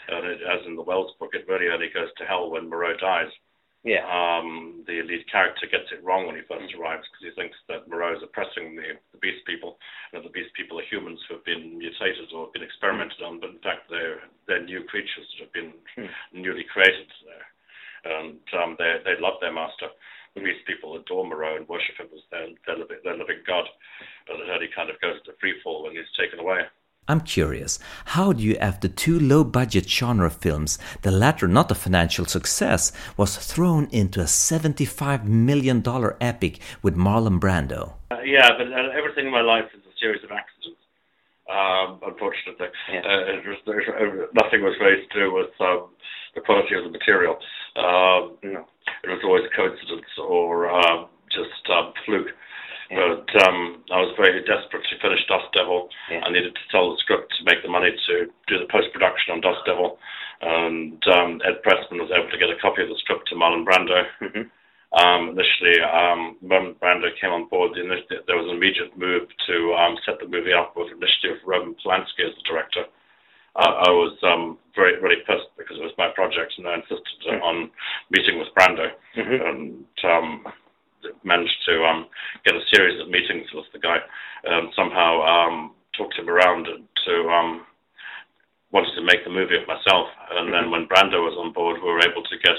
[0.08, 2.96] And it, as in the Wells book, it really only goes to hell when Moreau
[2.96, 3.30] dies.
[3.86, 4.02] Yeah.
[4.02, 7.86] Um, the lead character gets it wrong when he first arrives because he thinks that
[7.86, 9.78] Moreau is oppressing the, the beast people,
[10.10, 13.22] and that the beast people are humans who have been mutated or have been experimented
[13.22, 16.10] on, but in fact they're they're new creatures that have been Hmm.
[16.34, 17.46] newly created there,
[18.18, 19.86] and um, they they love their master.
[20.34, 23.70] The beast people adore Moreau and worship him as their their living, their living god,
[24.26, 26.66] and then he kind of goes into free fall when he's taken away.
[27.08, 31.74] I'm curious, how do you, after two low budget genre films, the latter not a
[31.76, 35.84] financial success, was thrown into a $75 million
[36.20, 37.92] epic with Marlon Brando?
[38.10, 40.80] Uh, yeah, but uh, everything in my life is a series of accidents.
[41.48, 43.02] Um, unfortunately, Yeah.
[43.06, 45.90] uh, it was, there's, uh, nothing was really to do with um,
[46.34, 47.38] the quality of the material.
[47.76, 48.66] Um, No.
[49.04, 52.34] it was always a coincidence or um, just um, fluke.
[52.90, 52.98] Yeah.
[53.02, 55.88] But um, I was very desperate to finish Dust Devil.
[56.10, 56.22] Yeah.
[56.24, 58.14] I needed to sell the script to make the money to
[58.46, 59.98] do the post production on Dust Devil.
[60.40, 63.64] And um, Ed Pressman was able to get a copy of the script to Marlon
[63.66, 64.04] Brando.
[64.20, 64.46] hmm
[64.96, 69.26] Um, initially, um, when Brando came on board, the initi- there was an immediate move
[69.46, 72.84] to um, set the movie up with initiative Roman Polanski as the director.
[73.56, 77.02] Uh, I was um, very, really pissed because it was my project, and I insisted
[77.26, 77.42] Mm.
[77.42, 77.70] on
[78.10, 80.46] meeting with Brando, hmm and um,
[81.24, 82.06] managed to um,
[82.44, 83.98] get a series of meetings with the guy,
[84.44, 87.66] and somehow um, talked him around to um,
[88.72, 90.08] wanted to make the movie of myself.
[90.32, 92.58] And then when Brando was on board, we were able to get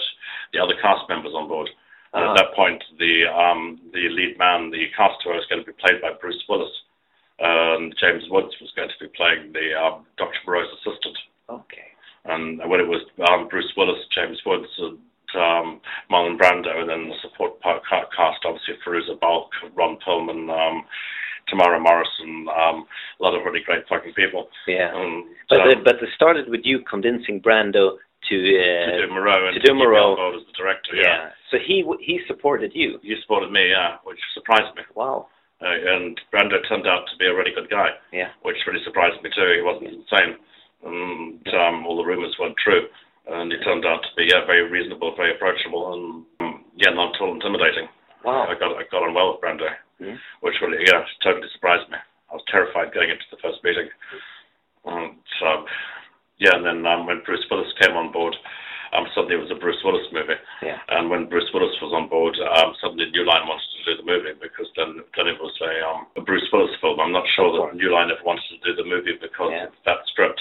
[0.53, 1.69] the other cast members on board.
[2.13, 2.31] And Ah.
[2.31, 6.01] at that point, the um, the lead man, the caster, was going to be played
[6.01, 6.71] by Bruce Willis,
[7.39, 10.39] and James Woods was going to be playing the um, Dr.
[10.45, 11.17] Moreau's assistant.
[11.49, 11.83] Okay.
[12.25, 14.97] And when it was um, Bruce Willis, James Woods, and
[15.35, 19.97] um, Marlon Brando, and then the support part cast, obviously Fairuza Balk, Ron
[20.29, 20.85] and um,
[21.51, 22.85] Temuera Morrison, um,
[23.19, 24.49] a lot of really great fucking people.
[24.67, 24.91] Yeah.
[24.93, 27.97] And, But um, it, but it started with you convincing Brando
[28.29, 30.35] to uh, to do Moreau and to do Moreau.
[30.35, 30.95] as the director.
[30.95, 31.03] yeah.
[31.03, 31.29] Yeah.
[31.51, 32.99] So he he supported you.
[33.01, 34.83] You supported me, yeah, which surprised me.
[34.95, 35.27] Wow.
[35.61, 38.29] Uh, and Brando turned out to be a really good guy, Yeah.
[38.43, 39.53] which really surprised me too.
[39.55, 40.35] He wasn't insane,
[40.85, 42.87] and um, all the rumours weren't true.
[43.27, 46.03] And he turned out to be yeah, very reasonable, very approachable, and
[46.39, 47.89] um, yeah, not at all intimidating.
[48.23, 48.47] Wow.
[48.47, 49.67] I got I got on well with Brando,
[50.01, 50.17] Mhm.
[50.41, 51.97] which really yeah totally surprised me.
[52.31, 53.89] I was terrified going into the first meeting.
[54.85, 55.65] And um,
[56.39, 58.35] yeah, and then um, when Bruce Willis came on board,
[58.95, 60.39] um, suddenly it was a Bruce Willis movie.
[60.63, 60.79] Yeah.
[60.89, 64.07] And when Bruce Willis was on board, um, suddenly New Line wanted to do the
[64.07, 66.99] movie because then then it was a, um, a Bruce Willis film.
[66.99, 69.67] I'm not sure that New Line ever wanted to do the movie because Yeah.
[69.67, 70.39] of that script.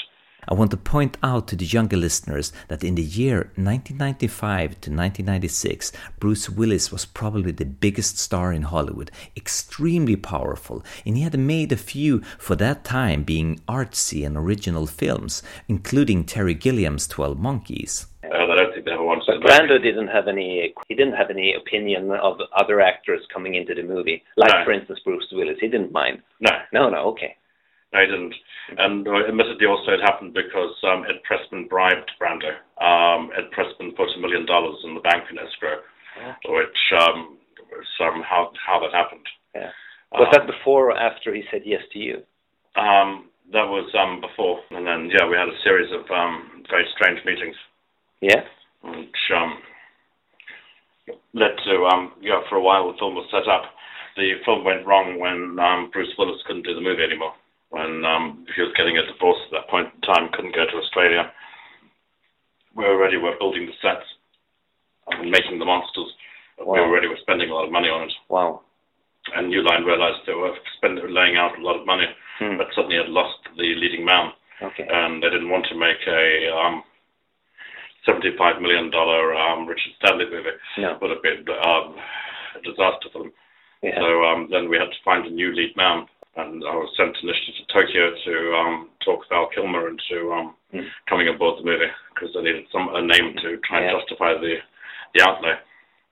[0.49, 4.91] I want to point out to the younger listeners that in the year 1995 to
[4.91, 11.37] 1996, Bruce Willis was probably the biggest star in Hollywood, extremely powerful, and he had
[11.39, 17.39] made a few for that time being artsy and original films, including Terry Gilliam's 12
[17.39, 18.07] Monkeys.
[18.25, 20.75] Oh, I don't think they ever wanted But to do the Brando didn't have any.
[20.89, 24.23] He didn't have any opinion of other actors coming into the movie.
[24.37, 24.65] Like, No.
[24.65, 25.59] for instance, Bruce Willis.
[25.61, 26.23] He didn't mind.
[26.41, 27.37] No, No, no, okay.
[27.93, 28.35] No, he didn't.
[28.79, 32.51] And admittedly, also it happened because um, Ed Pressman bribed Brando.
[32.83, 35.79] Um, Ed Pressman put a million dollars in the bank in escrow,
[36.47, 37.39] which um,
[37.71, 39.27] was um, how how that happened.
[39.55, 39.71] Yeah.
[40.13, 42.23] Was Um, that before or after he said yes to you?
[42.77, 46.85] Um, that was um, before, and then yeah, we had a series of um, very
[46.97, 47.57] strange meetings,
[48.21, 48.43] Yeah.
[48.83, 49.59] which um,
[51.35, 53.63] led to um, yeah, for a while the film was set up.
[54.17, 57.35] The film went wrong when um, Bruce Willis couldn't do the movie anymore.
[57.71, 60.77] When um, he was getting a divorce at that point in time, couldn't go to
[60.79, 61.33] Australia.
[62.75, 64.07] We already were building the sets
[65.09, 66.13] and making the monsters.
[66.59, 68.61] We already were spending a lot of money on it, Wow.
[69.35, 72.07] and New Line realised they were spending, laying out a lot of money,
[72.39, 72.57] Hmm.
[72.57, 74.33] but suddenly had lost the leading man.
[74.63, 74.87] Okay.
[74.89, 76.83] and they didn't want to make a um,
[78.09, 80.49] $75 million um, Richard Stanley movie.
[80.79, 80.97] No.
[81.01, 81.95] would have been um,
[82.57, 83.33] a disaster for them.
[83.83, 83.99] Yeah.
[84.01, 87.17] So um, then we had to find a new lead man, and I was sent
[87.23, 90.83] initially to Tokyo to um, talk Val Kilmer into um, Hmm.
[91.09, 93.99] coming aboard the movie because they needed some a name to try and Yeah.
[94.01, 94.57] justify the
[95.15, 95.55] the outlay.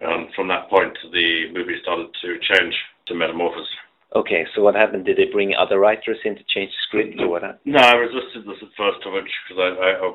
[0.00, 2.74] And from that point, the movie started to change
[3.06, 3.68] to metamorphose.
[4.14, 4.46] Okay.
[4.54, 5.04] So what happened?
[5.06, 7.42] Did they bring other writers in to change the script, or what?
[7.64, 10.14] No, I resisted this at first, which because I, I, I,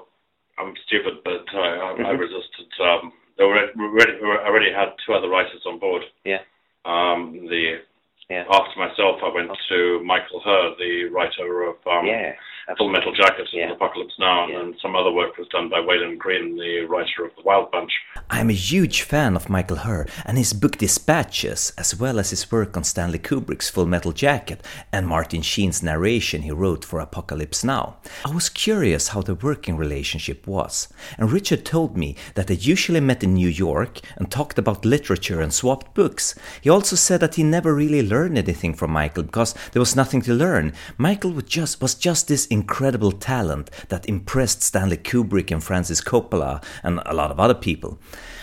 [0.60, 2.20] I'm stupid, but I, I, I Mhm.
[2.20, 2.68] resisted.
[2.80, 6.04] Um, they were already, already had two other writers on board.
[6.24, 6.42] Yeah.
[6.86, 7.82] Um, the
[8.30, 8.44] Yeah.
[8.52, 12.34] after myself, I went to Michael Herr, the writer of um, yeah.
[12.78, 12.90] Full.
[12.92, 13.64] Metal Jacket Yeah.
[13.64, 14.60] and Apocalypse Now, and Yeah.
[14.60, 17.92] then some other work was done by Walon Green, the writer of The Wild Bunch.
[18.30, 22.52] I'm a huge fan of Michael Herr and his book Dispatches, as well as his
[22.52, 24.64] work on Stanley Kubrick's Full Metal Jacket
[24.94, 27.98] and Martin Sheen's narration he wrote for Apocalypse Now.
[28.24, 30.88] I was curious how the working relationship was,
[31.18, 35.42] and Richard told me that they usually met in New York and talked about literature
[35.42, 36.36] and swapped books.
[36.62, 40.22] He also said that he never really learned anything from Michael because there was nothing
[40.24, 40.74] to learn.
[40.98, 46.64] Michael was just, was just this incredible talent that impressed Stanley Kubrick and Francis Coppola
[46.84, 48.00] and a lot of other people.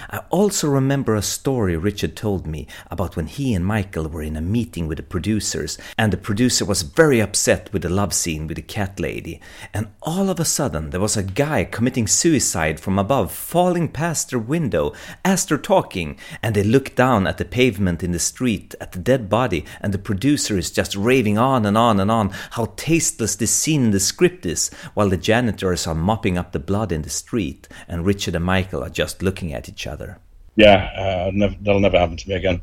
[0.09, 4.37] I also remember a story Richard told me about when he and Michael were in
[4.37, 8.47] a meeting with the producers, and the producer was very upset with the love scene
[8.47, 9.41] with the cat lady.
[9.75, 14.31] And all of a sudden, there was a guy committing suicide from above, falling past
[14.31, 14.93] their window
[15.25, 19.01] as they're talking, and they look down at the pavement in the street at the
[19.01, 23.37] dead body, and the producer is just raving on and on and on how tasteless
[23.37, 27.03] this scene in the script is, while the janitors are mopping up the blood in
[27.03, 30.19] the street, and Richard and Michael are just looking at each other.
[30.57, 32.63] Yeah, uh, that'll never happen to me again.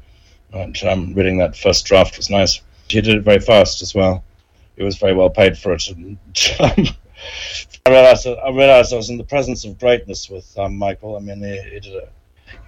[0.52, 2.62] But um, reading that first draft was nice.
[2.88, 4.24] He did it very fast as well.
[4.76, 5.88] He was very well paid for it.
[5.90, 6.18] And,
[6.60, 6.88] um,
[7.86, 11.16] I realized I realized I was in the presence of greatness with um, Michael.
[11.16, 12.08] I mean, he, he did a,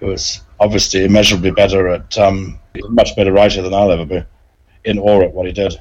[0.00, 4.22] he was obviously immeasurably better at um, much better writer than I'll ever be.
[4.84, 5.74] In awe at what he did.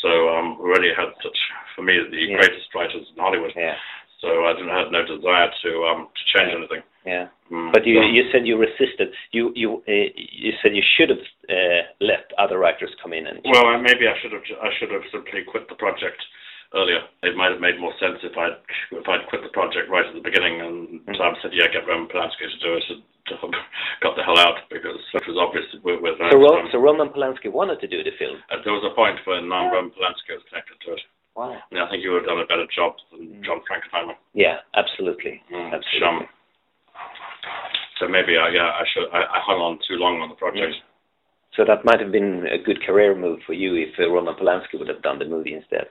[0.00, 1.36] So um, we really had such,
[1.76, 2.38] for me, the Yeah.
[2.38, 3.52] greatest writers in Hollywood.
[3.56, 3.76] Yeah.
[4.20, 6.82] So I didn't have no desire to um, to change anything.
[7.06, 7.28] Yeah.
[7.50, 9.12] Mm, But you, so- you said you resisted.
[9.32, 13.40] You you uh, you said you should have uh, let other writers come in and.
[13.44, 14.42] Well, uh, maybe I should have.
[14.62, 16.22] I should have simply quit the project
[16.74, 17.02] earlier.
[17.22, 18.56] It might have made more sense if I'd
[18.92, 21.20] if I'd quit the project right at the beginning and Mm.
[21.20, 23.02] um, said, "Yeah, get Roman Polanski to do it," and
[24.02, 26.00] got the hell out because it was obvious with.
[26.02, 28.36] with uh, so, Ro- so Roman Polanski wanted to do the film.
[28.50, 31.02] uh, there was a point when um, Roman Polanski was connected to it,
[31.34, 31.56] Wow.
[31.70, 34.14] and I think he would have done a better job than John Frankenheimer.
[34.34, 35.40] Yeah, absolutely.
[35.52, 36.08] Mm, Absolutely.
[36.08, 36.18] um,
[38.00, 40.74] so maybe I yeah I should I, I hung on too long on the project.
[41.56, 44.78] So that might have been a good career move for you if uh, Roman Polanski
[44.80, 45.86] would have done the movie instead.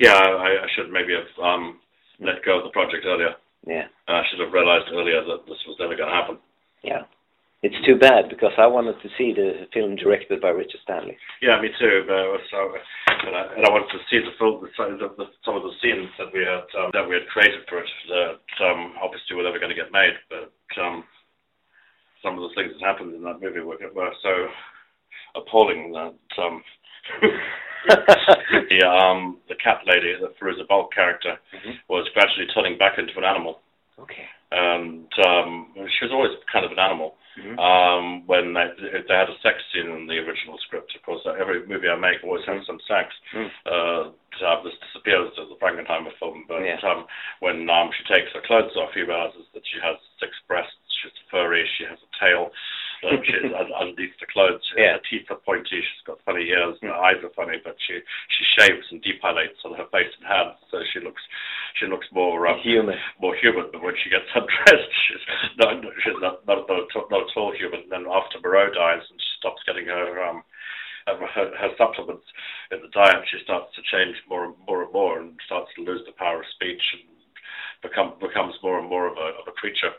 [0.00, 1.78] Yeah, I, I should maybe have um,
[2.20, 3.36] let go of the project earlier.
[3.66, 3.84] Yeah.
[4.08, 6.38] I should have realized earlier that this was never going to happen.
[6.84, 7.02] Yeah.
[7.64, 11.16] It's too bad because I wanted to see the film directed by Richard Stanley.
[11.40, 12.04] Yeah, me too.
[12.06, 12.76] But so,
[13.24, 14.68] and I, and I wanted to see the film, the,
[15.00, 17.80] the, the, some of the scenes that we had um, that we had created for
[17.80, 20.12] it that um, obviously were never going to get made.
[20.28, 21.04] But um,
[22.20, 24.32] some of the things that happened in that movie were, were so
[25.40, 26.60] appalling that um,
[27.88, 31.80] the um, the cat lady, the Fairuza Balk character, Mhm.
[31.88, 33.60] was gradually turning back into an animal,
[33.98, 34.28] Okay.
[34.54, 37.14] And um, she was always kind of an animal.
[37.34, 37.58] Mhm.
[37.58, 41.66] Um, when they, they had a sex scene in the original script, of course, every
[41.66, 43.10] movie I make always has some sex.
[43.34, 43.50] Mm.
[43.66, 46.78] Uh, this disappears as the Frankenheimer film, but Yeah.
[46.86, 47.06] um,
[47.40, 51.10] when um, she takes her clothes off, he realizes that she has six breasts, she's
[51.28, 52.52] furry, she has a tail,
[53.04, 54.96] uh, she's un- underneath the clothes, Yeah.
[54.96, 58.00] her teeth are pointy, she's got funny ears, and her eyes are funny, but she
[58.28, 61.22] she shaves and depilates on her face and hands, so she looks
[61.78, 62.96] she looks more um, Human.
[63.20, 65.24] more human, but when she gets undressed, she's
[65.58, 67.80] not, she's not, not, not, at all- not at all human.
[67.86, 70.42] And then after Moreau dies and she stops getting her, um,
[71.06, 72.24] uh, her, her supplements
[72.72, 75.82] in the diet, she starts to change more and more and more and starts to
[75.84, 77.02] lose the power of speech and
[77.82, 79.92] become, becomes more and more of a, of a creature.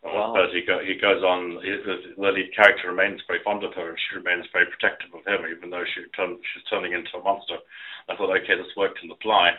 [0.00, 0.32] Wow.
[0.32, 3.76] But he, go, he goes on, he, the the lead character remains very fond of
[3.76, 7.20] her and she remains very protective of him, even though she turn, she's turning into
[7.20, 7.60] a monster.
[8.08, 9.52] I thought, okay, this worked in the fly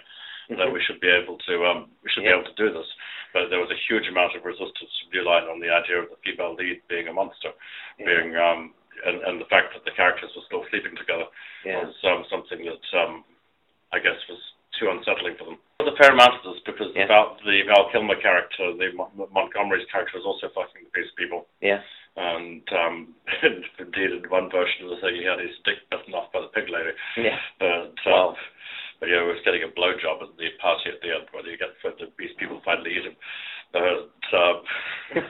[0.49, 2.35] that we should be able to um, we should Yeah.
[2.35, 2.89] be able to do this.
[3.31, 6.09] But there was a huge amount of resistance from New Line on the idea of
[6.11, 7.53] the female lead being a monster,
[8.01, 8.05] Yeah.
[8.09, 8.73] being um,
[9.05, 11.29] and, and the fact that the characters were still sleeping together
[11.63, 11.85] Yeah.
[11.85, 13.23] was um, something that um,
[13.93, 14.41] I guess was
[14.79, 15.57] too unsettling for them.
[15.79, 17.05] There was a fair amount of this because Yeah.
[17.09, 21.15] about the Val Kilmer character, the Mon- Montgomery's character was also fucking the piece of
[21.17, 21.47] people.
[21.61, 21.81] Yeah.
[22.15, 23.15] And um,
[23.79, 26.51] indeed, in one version of the thing, he had his dick bitten off by the
[26.53, 26.91] pig lady.
[27.17, 27.39] Yeah.
[27.59, 28.35] But, uh, Wow.
[28.99, 31.57] but yeah, he was getting a blowjob at the party at the end, whether you
[31.57, 33.15] get the these people finally eat him.
[33.73, 33.83] And
[35.13, 35.25] there's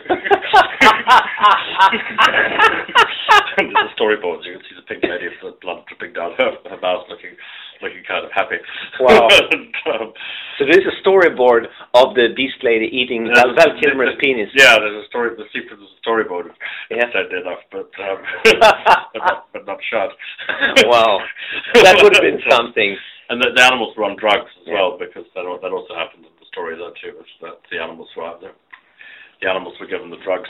[3.74, 4.46] the storyboards.
[4.46, 7.36] You can see the pink lady with the blood dripping down her, her mouth, looking
[7.82, 8.58] looking kind of happy.
[9.00, 9.28] Wow.
[9.52, 10.14] and, um,
[10.60, 14.50] So there's a storyboard of the beast lady eating Val, Val Kilmer's penis.
[14.54, 15.32] Yeah, there's a story.
[15.36, 16.52] The secret is a storyboard.
[16.92, 17.06] Yeah.
[17.14, 18.18] Said enough, but um,
[18.62, 20.10] but, not, but not shot.
[20.86, 21.22] Wow.
[21.74, 22.96] That would have been something.
[23.30, 24.74] And the, the animals were on drugs as Yeah.
[24.76, 28.42] well, because that, that also happened story there too, was that the animals were out
[28.42, 28.54] there.
[29.42, 30.50] The animals were given the drugs.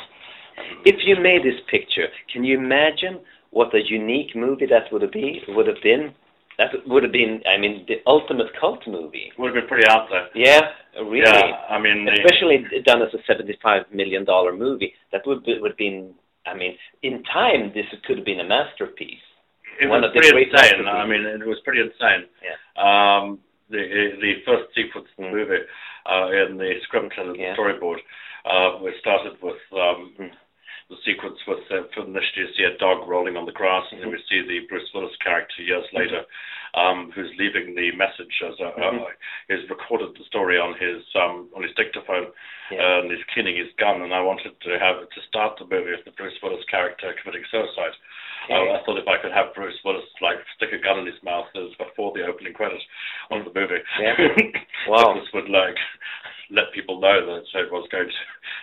[0.86, 5.12] If you made this picture, can you imagine what a unique movie that would have
[5.12, 5.38] been?
[5.50, 6.14] Would have been
[6.58, 9.32] that would have been, I mean, the ultimate cult movie.
[9.38, 10.28] Would have been pretty out there.
[10.36, 10.62] Yeah,
[11.02, 11.24] really.
[11.24, 15.58] Yeah, I mean, the, Especially done as a seventy-five million dollar movie, that would be,
[15.60, 16.14] would have been.
[16.46, 19.22] I mean, in time, this could have been a masterpiece.
[19.80, 20.88] it one was of the pretty great insane.
[20.88, 22.26] I mean, it was pretty insane.
[22.42, 22.58] Yeah.
[22.78, 23.40] Um,
[23.72, 23.84] the
[24.20, 25.64] the first sequence in the movie,
[26.06, 27.56] uh, in the script and Yeah.
[27.56, 28.00] the storyboard,
[28.46, 30.32] uh, we started with um,
[30.90, 34.12] the sequence with uh, initially you see a dog rolling on the grass, and then
[34.12, 36.22] we see the Bruce Willis character years later,
[36.74, 39.02] um, who's leaving the message as a, Mhm.
[39.02, 39.10] uh,
[39.50, 42.32] he's recorded the story on his um, on his dictaphone,
[42.72, 43.00] Yeah.
[43.00, 46.06] and he's cleaning his gun, and I wanted to have to start the movie with
[46.06, 47.94] the Bruce Willis character committing suicide.
[48.46, 48.56] Okay.
[48.72, 51.22] I, I thought if I could have Bruce Willis like stick a gun in his
[51.24, 52.84] mouth as before the opening credits
[53.30, 54.16] of the movie, Yeah.
[54.88, 55.14] Wow.
[55.14, 55.78] this would like
[56.50, 58.16] let people know that it was going to,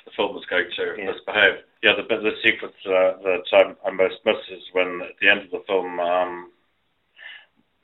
[0.05, 1.07] the film was going to Yeah.
[1.13, 1.63] misbehave.
[1.83, 5.43] Yeah, the the sequence uh, that um, I most miss is when at the end
[5.43, 6.51] of the film um,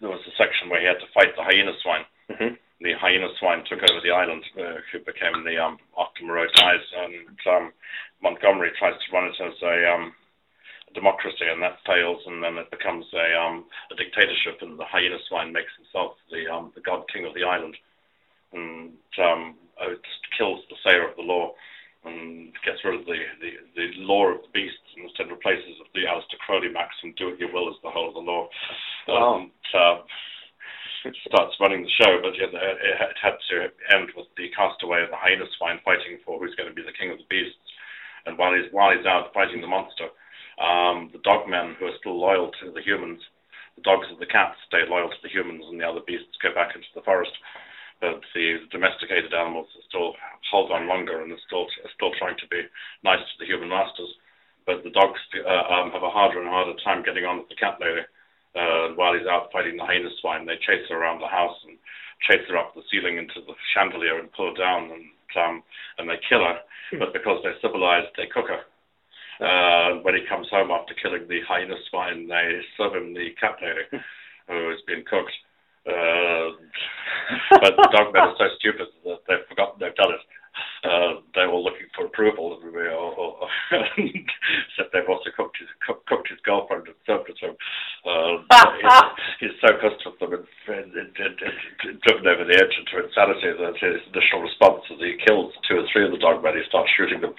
[0.01, 2.05] there was a section where he had to fight the hyena swine.
[2.31, 2.59] Mhm.
[2.81, 5.79] The hyena swine took over the island, uh, who became the um,
[6.55, 7.73] dies, and um,
[8.21, 10.15] Montgomery tries to run it as a um,
[10.95, 15.19] democracy, and that fails, and then it becomes a, um, a dictatorship, and the hyena
[15.29, 17.77] swine makes himself the um, the god king of the island,
[18.53, 21.55] and um, uh, just kills the sayer of the law,
[22.05, 25.79] and gets rid of the, the, the law of the beasts, and instead replaces it
[25.81, 28.49] with the Aleister Crowley maxim, do what you will as the whole of the law.
[29.09, 29.47] Wow.
[29.75, 30.03] Uh,
[31.29, 35.03] starts running the show, but know, it had- it had to end with the castaway
[35.03, 37.59] of the hyena swine fighting for who's going to be the king of the beasts.
[38.25, 40.09] And while he's while he's out fighting the monster,
[40.59, 43.21] um, the dogmen who are still loyal to the humans,
[43.77, 46.55] the dogs of the cats stay loyal to the humans, and the other beasts go
[46.55, 47.33] back into the forest.
[48.01, 50.15] But the domesticated animals still
[50.51, 52.63] hold on longer and are still still trying to be
[53.03, 54.13] nice to the human masters.
[54.67, 57.61] But the dogs uh, um, have a harder and harder time getting on with the
[57.61, 58.05] cat lady.
[58.55, 61.77] Uh, while he's out fighting the hyena swine, they chase her around the house and
[62.23, 65.05] chase her up the ceiling into the chandelier and pull her down, and
[65.37, 65.63] um,
[65.99, 66.59] and they kill her.
[66.99, 68.63] But because they're civilized, they cook her.
[69.43, 73.57] Uh, when he comes home after killing the hyena swine, they serve him the cat
[73.61, 74.05] lady
[74.47, 75.33] who has been cooked.
[75.87, 76.57] Uh,
[77.61, 80.21] but the dog men are so stupid that they've forgotten they've done it.
[80.85, 83.49] Uh, they were looking for approval, or, or,
[83.97, 87.57] except they've also cooked his, cooked his girlfriend and served it to him.
[88.05, 88.45] Uh,
[89.41, 93.01] he's, he's, so pissed with them and, and, and, and, driven over the edge into
[93.01, 96.53] insanity that his initial response is he kills two or three of the dogmen.
[96.53, 97.33] He starts shooting them.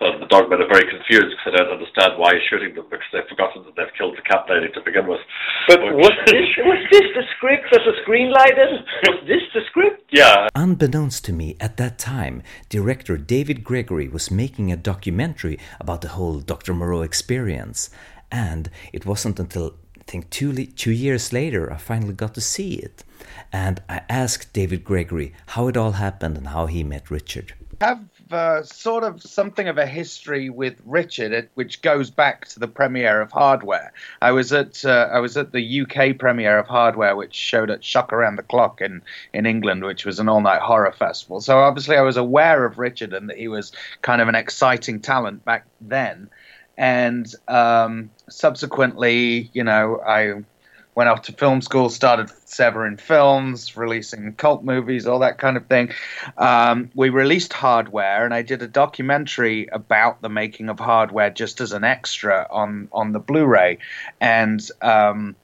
[0.00, 3.04] Uh, the dogmen are very confused because they don't understand why he's shooting them because
[3.12, 5.20] they've forgotten that they've killed the cat lady to begin with.
[5.68, 8.80] But was this, was this the script that was greenlighted?
[9.12, 10.08] Was this the script?
[10.08, 10.48] Yeah.
[10.56, 12.40] Unbeknownst to me at that time,
[12.86, 16.72] director David Gregory was making a documentary about the whole Dr.
[16.72, 17.90] Moreau experience.
[18.30, 22.74] And it wasn't until I think two, two years later I finally got to see
[22.74, 23.02] it.
[23.52, 27.54] And I asked David Gregory how it all happened and how he met Richard.
[27.80, 32.68] Have uh, sort of something of a history with Richard, which goes back to the
[32.68, 33.92] premiere of Hardware.
[34.20, 37.84] I was at uh, I was at the UK premiere of Hardware, which showed at
[37.84, 39.02] Shock Around the Clock in
[39.32, 41.40] in England, which was an all night horror festival.
[41.40, 43.72] So obviously, I was aware of Richard and that he was
[44.02, 46.28] kind of an exciting talent back then.
[46.78, 50.42] And um, subsequently, you know, I
[50.96, 55.66] went off to film school, started Severin Films, releasing cult movies, all that kind of
[55.66, 55.92] thing.
[56.38, 61.60] Um, we released Hardware, and I did a documentary about the making of Hardware just
[61.60, 63.78] as an extra on on the Blu-ray,
[64.20, 65.36] and um,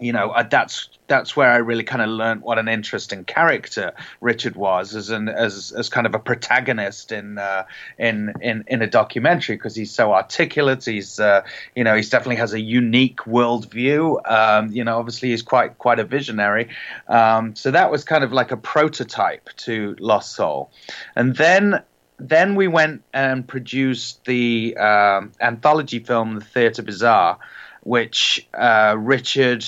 [0.00, 3.92] you know uh, that's that's where I really kind of learned what an interesting character
[4.20, 7.64] Richard was as an as as kind of a protagonist in uh,
[7.98, 10.84] in in in a documentary because he's so articulate.
[10.84, 11.42] He's uh,
[11.74, 14.30] you know he's definitely has a unique worldview.
[14.30, 16.68] Um, you know, obviously he's quite quite a visionary.
[17.08, 20.70] Um, so that was kind of like a prototype to Lost Soul,
[21.14, 21.82] and then
[22.18, 27.38] then we went and produced the um, anthology film, The Theatre Bizarre,
[27.82, 29.64] which uh, Richard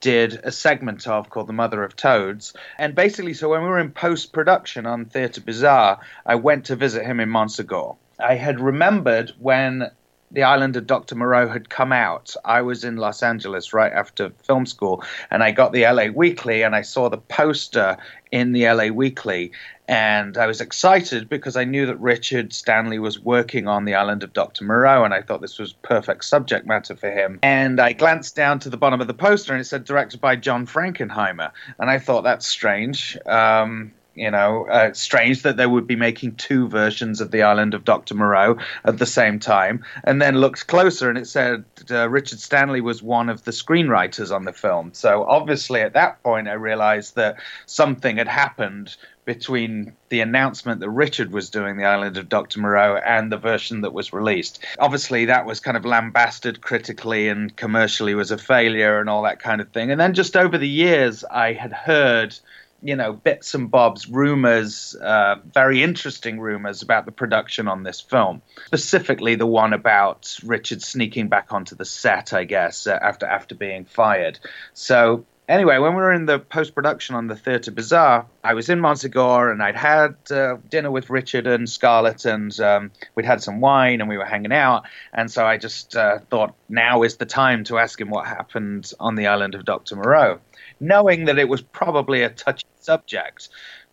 [0.00, 2.54] did a segment of called The Mother of Toads.
[2.78, 6.76] And basically, so when we were in post production on Theatre Bizarre, I went to
[6.76, 7.96] visit him in Montsegur.
[8.20, 9.90] I had remembered when
[10.30, 11.14] the island of Dr.
[11.14, 12.34] Moreau had come out.
[12.44, 16.62] I was in Los Angeles right after film school, and I got the LA Weekly
[16.62, 17.96] and I saw the poster
[18.30, 19.52] in the LA Weekly.
[19.88, 24.22] And I was excited because I knew that Richard Stanley was working on the island
[24.22, 24.64] of Dr.
[24.64, 27.38] Moreau, and I thought this was perfect subject matter for him.
[27.42, 30.36] And I glanced down to the bottom of the poster, and it said directed by
[30.36, 31.50] John Frankenheimer.
[31.78, 33.16] And I thought that's strange.
[33.24, 37.72] Um, you know, uh, strange that they would be making two versions of the island
[37.72, 38.14] of Dr.
[38.14, 39.84] Moreau at the same time.
[40.04, 44.34] And then looked closer and it said uh, Richard Stanley was one of the screenwriters
[44.34, 44.90] on the film.
[44.92, 47.36] So obviously at that point I realized that
[47.66, 48.96] something had happened
[49.28, 52.60] between the announcement that Richard was doing the Island of Dr.
[52.60, 54.64] Moreau and the version that was released.
[54.78, 59.38] Obviously, that was kind of lambasted critically and commercially was a failure and all that
[59.38, 59.90] kind of thing.
[59.90, 62.38] And then just over the years, I had heard
[62.80, 68.00] you know, bits and bobs, rumors, uh, very interesting rumors about the production on this
[68.00, 68.40] film.
[68.66, 73.54] Specifically, the one about Richard sneaking back onto the set, I guess, uh, after after
[73.56, 74.38] being fired.
[74.72, 78.68] So anyway, when we were in the post production on the Theatre Bizarre, I was
[78.68, 83.42] in Montsegur and I'd had uh, dinner with Richard and Scarlett, and um, we'd had
[83.42, 84.84] some wine and we were hanging out.
[85.12, 88.92] And so I just uh, thought now is the time to ask him what happened
[89.00, 89.96] on the island of Dr.
[89.96, 90.40] Moreau
[90.80, 93.48] knowing that it was probably a touchy subject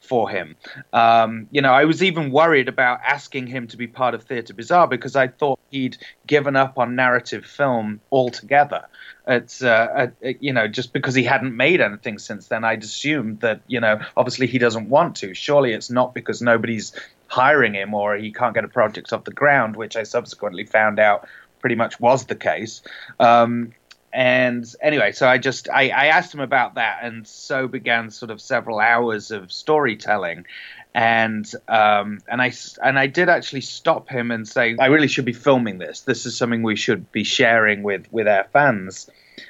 [0.05, 0.55] for him.
[0.93, 4.53] Um, you know, I was even worried about asking him to be part of Theatre
[4.53, 5.97] Bizarre because I thought he'd
[6.27, 8.85] given up on narrative film altogether.
[9.27, 13.41] It's, uh, uh, you know, just because he hadn't made anything since then, I'd assumed
[13.41, 15.33] that, you know, obviously he doesn't want to.
[15.33, 16.93] Surely it's not because nobody's
[17.27, 20.99] hiring him or he can't get a project off the ground, which I subsequently found
[20.99, 21.27] out
[21.59, 22.83] pretty much was the case.
[23.19, 23.73] Um,
[24.15, 28.31] and anyway, so I just I, I asked him about that, and so began sort
[28.31, 30.45] of several hours of storytelling,
[30.93, 35.25] and um, and I and I did actually stop him and say I really should
[35.25, 35.99] be filming this.
[36.01, 39.09] This is something we should be sharing with with our fans,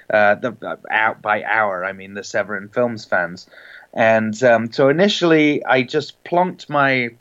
[0.10, 1.86] uh, the out by hour.
[1.86, 3.48] I mean the Severin Films fans,
[3.94, 7.12] and um, so initially I just plonked my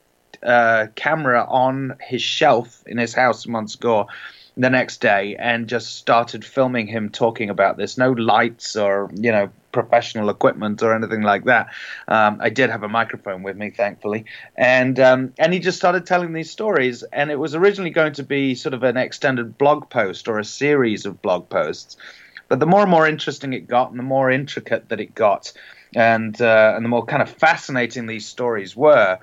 [0.42, 4.06] uh, camera on his shelf in his house in Montsegur
[4.56, 7.98] the next day and just started filming him talking about this.
[7.98, 11.66] No lights or, you know, professional equipment or anything like that.
[12.06, 14.24] Um, I did have a microphone with me, thankfully,
[14.56, 17.02] and um, and he just started telling these stories.
[17.02, 20.44] And it was originally going to be sort of an extended blog post or a
[20.44, 21.96] series of blog posts,
[22.48, 25.52] but the more and more interesting it got, and the more intricate that it got,
[25.96, 29.18] and uh, and the more kind of fascinating these stories were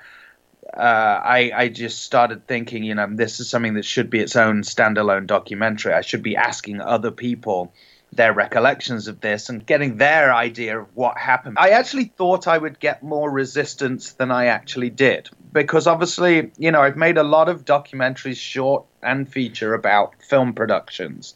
[0.74, 4.36] uh, I, I just started thinking, you know, this is something that should be its
[4.36, 5.94] own standalone documentary.
[5.94, 7.74] I should be asking other people
[8.14, 11.58] their recollections of this and getting their idea of what happened.
[11.58, 16.72] I actually thought I would get more resistance than I actually did because obviously, you
[16.72, 21.36] know, I've made a lot of documentaries, short and feature, about film productions.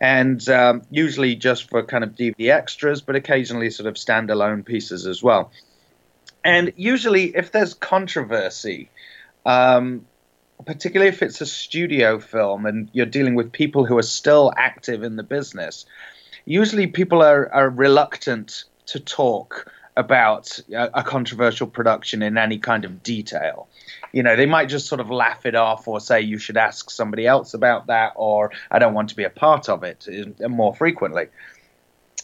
[0.00, 5.06] And um, usually just for kind of DVD extras, but occasionally sort of standalone pieces
[5.06, 5.50] as well.
[6.44, 8.90] And usually, if there's controversy,
[9.44, 10.06] um,
[10.64, 15.02] particularly if it's a studio film and you're dealing with people who are still active
[15.02, 15.86] in the business,
[16.44, 22.84] usually people are, are reluctant to talk about a, a, controversial production in any kind
[22.84, 23.68] of detail.
[24.12, 26.90] You know, they might just sort of laugh it off or say you should ask
[26.90, 30.06] somebody else about that or I don't want to be a part of it
[30.48, 31.26] more frequently.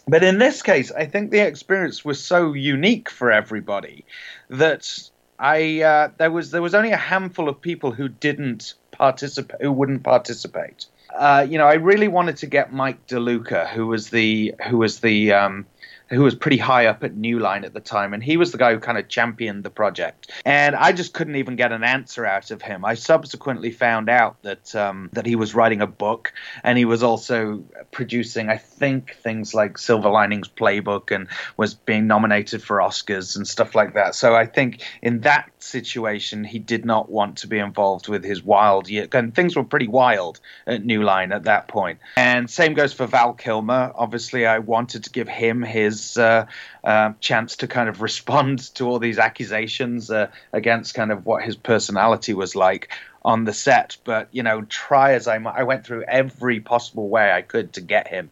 [0.09, 4.05] But in this case, I think the experience was so unique for everybody
[4.51, 9.61] that I uh, there was there was only a handful of people who didn't participate,
[9.61, 10.87] who wouldn't participate.
[11.13, 15.01] Uh, you know, I really wanted to get Mike DeLuca, who was the who was
[15.01, 15.67] the um,
[16.09, 18.59] who was pretty high up at New Line at the time, and he was the
[18.59, 20.31] guy who kind of championed the project.
[20.45, 22.85] And I just couldn't even get an answer out of him.
[22.85, 26.33] I subsequently found out that um, that he was writing a book,
[26.63, 32.07] and he was also producing, I think, things like Silver Linings Playbook, and was being
[32.07, 34.15] nominated for Oscars and stuff like that.
[34.15, 38.43] So I think in that situation, he did not want to be involved with his
[38.43, 41.99] wild year, and things were pretty wild at New Line at that point.
[42.17, 43.93] And same goes for Val Kilmer.
[43.97, 46.47] Obviously, I wanted to give him his his uh,
[46.85, 51.43] uh, chance to kind of respond to all these accusations uh, against kind of what
[51.43, 52.91] his personality was like
[53.25, 53.97] on the set.
[54.05, 57.73] But you know, try as I might, I went through every possible way I could
[57.75, 58.31] to get him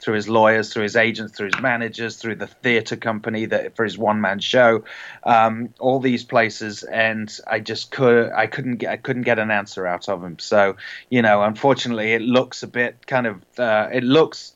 [0.00, 3.84] through his lawyers, through his agents, through his managers, through the theatre company that for
[3.84, 4.84] his one man show,
[5.24, 9.50] um, all these places, and I just could I couldn't get I couldn't get an
[9.50, 10.38] answer out of him.
[10.38, 10.76] So
[11.10, 14.52] you know, unfortunately, it looks a bit kind of uh, it looks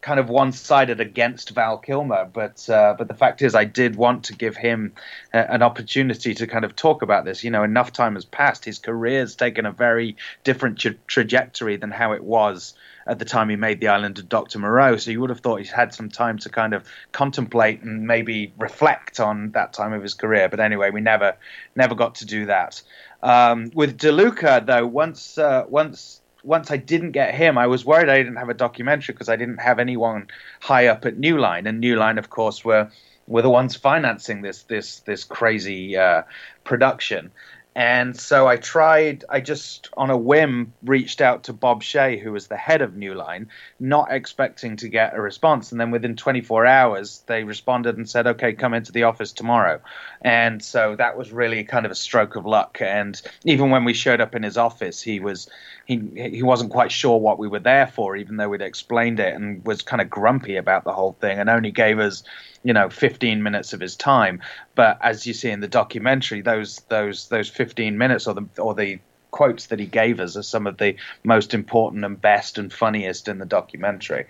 [0.00, 4.24] kind of one-sided against Val Kilmer, but uh, but the fact is, I did want
[4.24, 4.92] to give him
[5.34, 7.44] uh, an opportunity to kind of talk about this.
[7.44, 11.90] You know, enough time has passed; his career's taken a very different tra- trajectory than
[11.90, 12.74] how it was
[13.06, 14.58] at the time he made the island of Dr.
[14.58, 14.96] Moreau.
[14.96, 18.52] So you would have thought he's had some time to kind of contemplate and maybe
[18.58, 20.48] reflect on that time of his career.
[20.48, 21.36] But anyway, we never
[21.74, 22.82] never got to do that.
[23.22, 28.08] Um, with DeLuca, though, once uh, once once I didn't get him, I was worried
[28.08, 30.28] I didn't have a documentary because I didn't have anyone
[30.60, 32.90] high up at New Line, and New Line, of course, were
[33.26, 36.22] were the ones financing this this this crazy uh,
[36.64, 37.30] production.
[37.74, 42.32] And so I tried, I just on a whim reached out to Bob Shaye, who
[42.32, 43.48] was the head of New Line,
[43.78, 45.70] not expecting to get a response.
[45.70, 49.80] And then within 24 hours, they responded and said, okay, come into the office tomorrow.
[50.22, 52.78] And so that was really kind of a stroke of luck.
[52.80, 55.48] And even when we showed up in his office, he was
[55.86, 59.34] he he wasn't quite sure what we were there for, even though we'd explained it,
[59.34, 62.22] and was kind of grumpy about the whole thing, and only gave us,
[62.62, 64.40] you know, 15 minutes of his time.
[64.74, 68.74] But as you see in the documentary, those those those 15 minutes or the or
[68.74, 68.98] the
[69.30, 73.28] quotes that he gave us are some of the most important and best and funniest
[73.28, 74.26] in the documentary.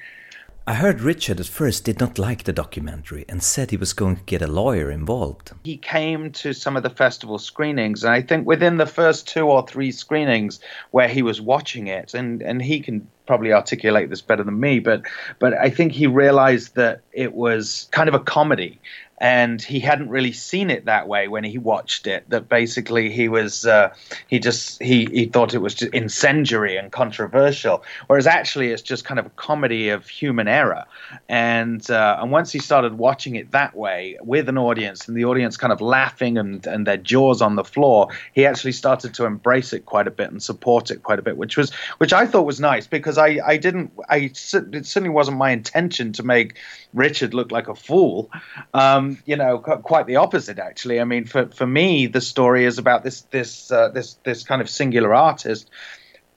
[0.67, 4.17] I heard Richard at first did not like the documentary and said he was going
[4.17, 5.53] to get a lawyer involved.
[5.65, 9.49] He came to some of the festival screenings, and I think within the first two
[9.49, 10.61] or three screenings
[10.91, 14.81] where he was watching it, and, and he can probably articulate this better than me,
[14.81, 15.03] but
[15.39, 18.81] but I think he realized that it was kind of a comedy
[19.21, 22.29] and he hadn't really seen it that way when he watched it.
[22.31, 23.93] That basically he was uh,
[24.27, 29.05] he just he he thought it was just incendiary and controversial, whereas actually it's just
[29.05, 30.85] kind of a comedy of human error.
[31.29, 35.27] And uh, and once he started watching it that way with an audience and the
[35.27, 39.27] audience kind of laughing and and their jaws on the floor, he actually started to
[39.27, 42.27] embrace it quite a bit and support it quite a bit, which was which I
[42.27, 46.57] thought was nice because I I didn't I it certainly wasn't my intention to make
[46.93, 48.31] Richard looked like a fool.
[48.75, 51.01] Um, you know, quite the opposite actually.
[51.01, 54.61] I mean, for for me, the story is about this this uh, this this kind
[54.61, 55.71] of singular artist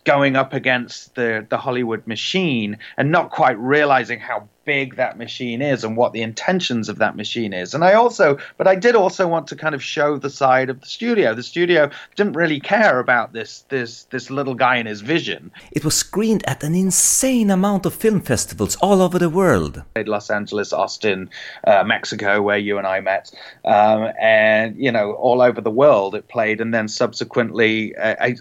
[0.04, 5.62] going up against the the Hollywood machine and not quite realizing how big that machine
[5.62, 7.74] is and what the intentions of that machine is.
[7.74, 10.80] And I also, but I did also want to kind of show the side of
[10.80, 11.34] the studio.
[11.34, 15.52] The studio didn't really care about this this this little guy and his vision.
[15.72, 19.84] It was screened at an insane amount of film festivals all over the world.
[19.96, 21.30] Los Angeles, Austin,
[21.66, 23.32] uh, Mexico, where you and I met,
[23.66, 26.62] um, and you know all over the world it played.
[26.62, 28.36] And then subsequently, uh, I,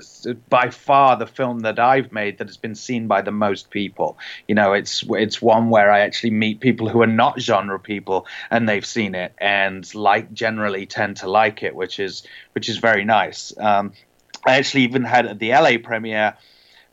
[0.49, 4.18] by far the film that I've made that has been seen by the most people.
[4.49, 8.27] You know, it's it's one where I actually meet people who are not genre people
[8.51, 12.77] and they've seen it and like generally tend to like it, which is which is
[12.77, 13.57] very nice.
[13.57, 13.95] Um,
[14.47, 16.35] I actually even had at the LA premiere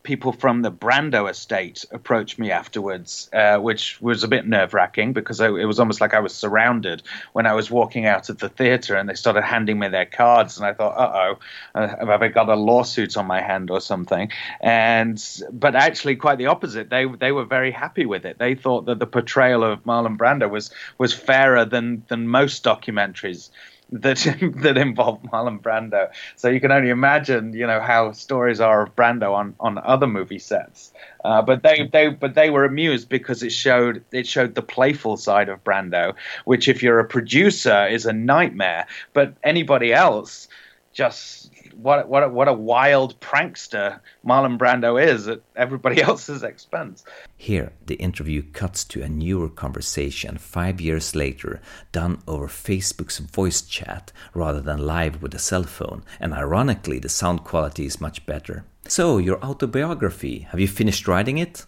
[0.04, 5.14] people from the Brando estate approached me afterwards, uh, which was a bit nerve wracking
[5.14, 8.40] because I, it was almost like I was surrounded when I was walking out of
[8.40, 10.58] the theater and they started handing me their cards.
[10.58, 11.40] And I thought, uh oh,
[11.80, 14.32] uh, have I got a lawsuit on my hand or something?
[14.62, 16.90] And but actually, quite the opposite.
[16.90, 18.38] They they were very happy with it.
[18.38, 23.50] They thought that the portrayal of Marlon Brando was was fairer than than most documentaries
[23.92, 24.18] that
[24.58, 26.10] that involve Marlon Brando.
[26.36, 30.08] So you can only imagine, you know, how stories are of Brando on, on other
[30.08, 30.94] movie sets.
[31.26, 35.18] Uh, but they, they but they were amused because it showed it showed the playful
[35.18, 36.14] side of Brando,
[36.46, 38.88] which if you're a producer is a nightmare.
[39.14, 40.48] But anybody else
[40.94, 41.49] just
[41.82, 47.04] what what a, what a wild prankster Marlon Brando is at everybody else's expense.
[47.38, 51.62] Here, the interview cuts to a newer conversation five years later,
[51.92, 57.10] done over Facebook's voice chat rather than live with a cell phone, and ironically, the
[57.10, 58.66] sound quality is much better.
[58.88, 61.66] So, your autobiography, have you finished writing it?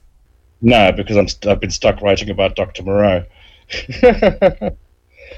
[0.61, 2.83] No, because I'm st- I've been stuck writing about Dr.
[2.83, 3.25] Moreau.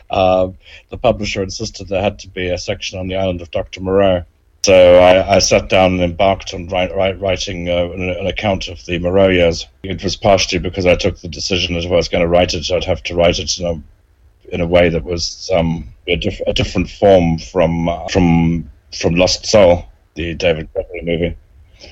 [0.10, 0.48] uh,
[0.90, 3.82] the publisher insisted there had to be a section on the island of Dr.
[3.82, 4.26] Moreau.
[4.64, 8.70] So I, I, sat down and embarked on write, write, writing uh, an, an, account
[8.70, 9.68] of the Moreau years.
[9.84, 12.54] It was partially because I took the decision that if I was going to write
[12.54, 16.16] it, I'd have to write it in a, in a way that was um, a,
[16.16, 19.86] diff- a, different form from uh, from from Lost Soul,
[20.16, 21.38] the David Gregory movie.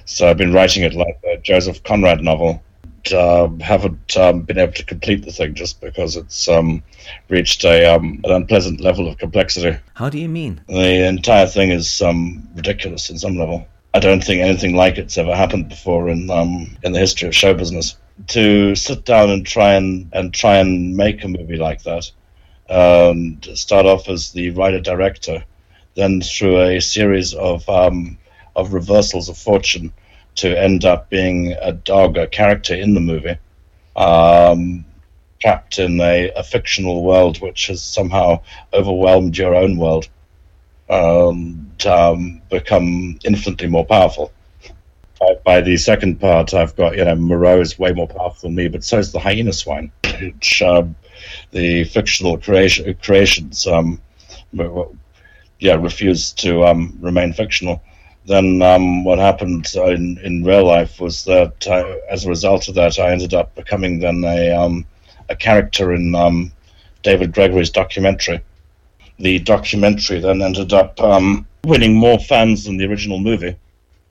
[0.06, 2.64] So I've been writing it like a Joseph Conrad novel
[3.12, 6.84] uh, haven't um, been able to complete the thing just because it's um,
[7.30, 9.78] reached a um, an unpleasant level of complexity.
[9.96, 10.62] How do you mean?
[10.68, 13.68] The entire thing is um, ridiculous in some level.
[13.94, 17.36] I don't think anything like it's ever happened before in um, in the history of
[17.36, 17.98] show business.
[18.28, 22.12] To sit down and try and and try and make a movie like that,
[22.70, 25.44] and start off as the writer director,
[25.96, 28.18] then through a series of um,
[28.56, 29.92] of reversals of fortune
[30.36, 33.38] to end up being a dog, a character in the movie,
[33.96, 34.86] um,
[35.40, 38.42] trapped in a, a, fictional world which has somehow
[38.74, 40.08] overwhelmed your own world,
[40.88, 44.32] and um, become infinitely more powerful.
[45.20, 48.56] By, by, the second part, I've got you know Moreau is way more powerful than
[48.56, 50.96] me, but so is the hyena swine, which um,
[51.52, 54.02] the fictional creation, creations, um,
[55.60, 57.82] yeah, refuse to um, remain fictional
[58.26, 62.76] then um, what happened in, in real life was that I, as a result of
[62.76, 64.86] that, I ended up becoming then a, um,
[65.30, 66.52] a character in um,
[67.02, 68.42] David Gregory's documentary.
[69.18, 73.56] The documentary then ended up um, winning more fans than the original movie.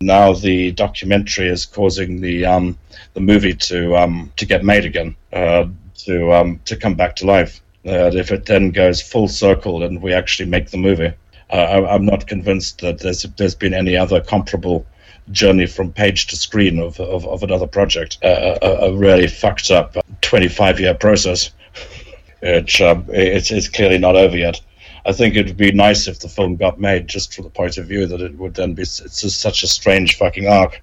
[0.00, 2.78] Now the documentary is causing the um,
[3.12, 5.66] the movie to um, to get made again, uh,
[5.98, 7.60] to to come back to life.
[7.86, 11.12] Uh, if it then goes full circle and we actually make the movie,
[11.52, 14.86] uh, I'm not convinced that there's there's been any other comparable
[15.30, 18.18] journey from page to screen of of, of another project.
[18.22, 21.50] Uh, a, a, really fucked up 25 year process.
[22.42, 24.60] Which um, it's it's clearly not over yet.
[25.04, 27.78] I think it would be nice if the film got made, just from the point
[27.78, 30.80] of view that it would then be it's such a strange fucking arc.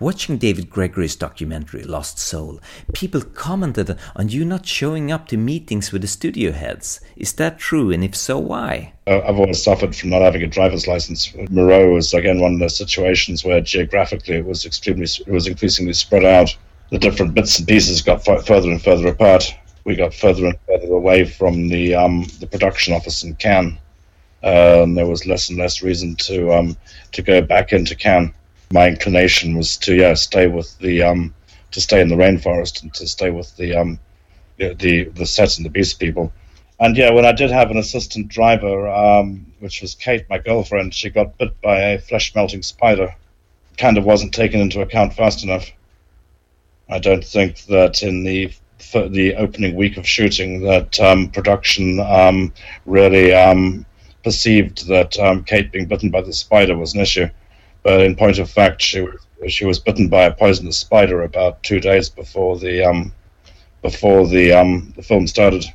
[0.00, 2.60] Watching David Gregory's documentary Lost Soul,
[2.92, 7.00] people commented on you not showing up to meetings with the studio heads.
[7.14, 8.92] Is that true, and if so, why?
[9.06, 11.32] Uh, I've always suffered from not having a driver's license.
[11.48, 15.92] Moreau was again one of those situations where geographically it was extremely, it was increasingly
[15.92, 16.56] spread out.
[16.90, 19.54] The different bits and pieces got further and further apart.
[19.84, 23.78] We got further and further away from the um, the production office in Cairns.
[24.42, 26.76] Uh, and there was less and less reason to um,
[27.12, 28.32] to go back into Cairns
[28.72, 31.34] my inclination was to yeah stay with the um
[31.70, 33.98] to stay in the rainforest and to stay with the um
[34.58, 36.32] the the set and the beast people.
[36.80, 40.92] And yeah, when I did have an assistant driver, um, which was Kate, my girlfriend,
[40.92, 43.14] she got bit by a flesh melting spider.
[43.78, 45.70] Kind of wasn't taken into account fast enough.
[46.88, 48.52] I don't think that in the
[48.92, 52.52] the opening week of shooting that um, production um,
[52.86, 53.86] really um,
[54.22, 57.28] perceived that um, Kate being bitten by the spider was an issue.
[57.84, 59.06] But in point of fact, she
[59.46, 63.12] she was bitten by a poisonous spider about two days before the um,
[63.82, 65.66] before the um, the film started.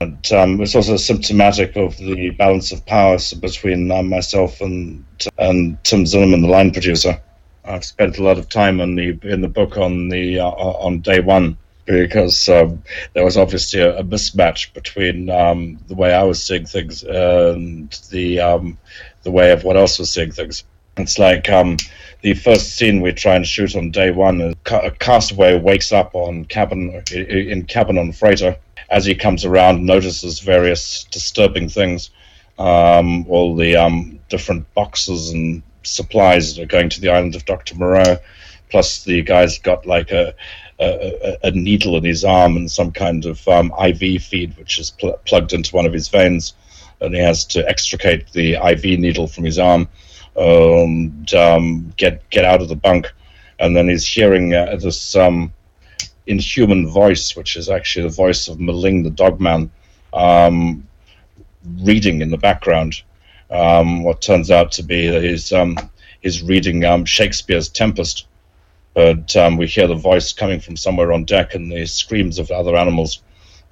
[0.00, 5.04] And um, it's also symptomatic of the balance of power between um, myself and
[5.38, 7.20] and Tim Zinnemann, the line producer.
[7.64, 10.98] I've spent a lot of time in the in the book on the uh, on
[11.00, 12.82] day one because um,
[13.14, 17.92] there was obviously a, a mismatch between um, the way I was seeing things and
[18.10, 18.78] the um,
[19.22, 20.64] the way everyone else was seeing things.
[20.96, 21.78] It's like um,
[22.20, 26.44] the first scene we try and shoot on day one, a castaway wakes up on
[26.44, 28.56] cabin in cabin on freighter.
[28.90, 32.10] As he comes around, notices various disturbing things,
[32.58, 37.46] um, all the um, different boxes and supplies that are going to the island of
[37.46, 38.18] Doctor Moreau.
[38.70, 40.34] Plus, the guy's got like a
[40.78, 44.90] a, a, needle in his arm and some kind of um, IV feed, which is
[44.90, 46.54] pl- plugged into one of his veins,
[47.00, 49.88] and he has to extricate the IV needle from his arm
[50.36, 53.12] and um, get get out of the bunk.
[53.58, 55.52] And then he's hearing uh, this um,
[56.26, 59.70] inhuman voice, which is actually the voice of M'ling, the dogman,
[60.12, 60.86] um,
[61.80, 63.02] reading in the background.
[63.50, 65.76] Um, what turns out to be that he's, um,
[66.22, 68.26] he's reading um, Shakespeare's Tempest.
[68.94, 72.76] But we hear the voice coming from somewhere on deck and the screams of other
[72.76, 73.22] animals.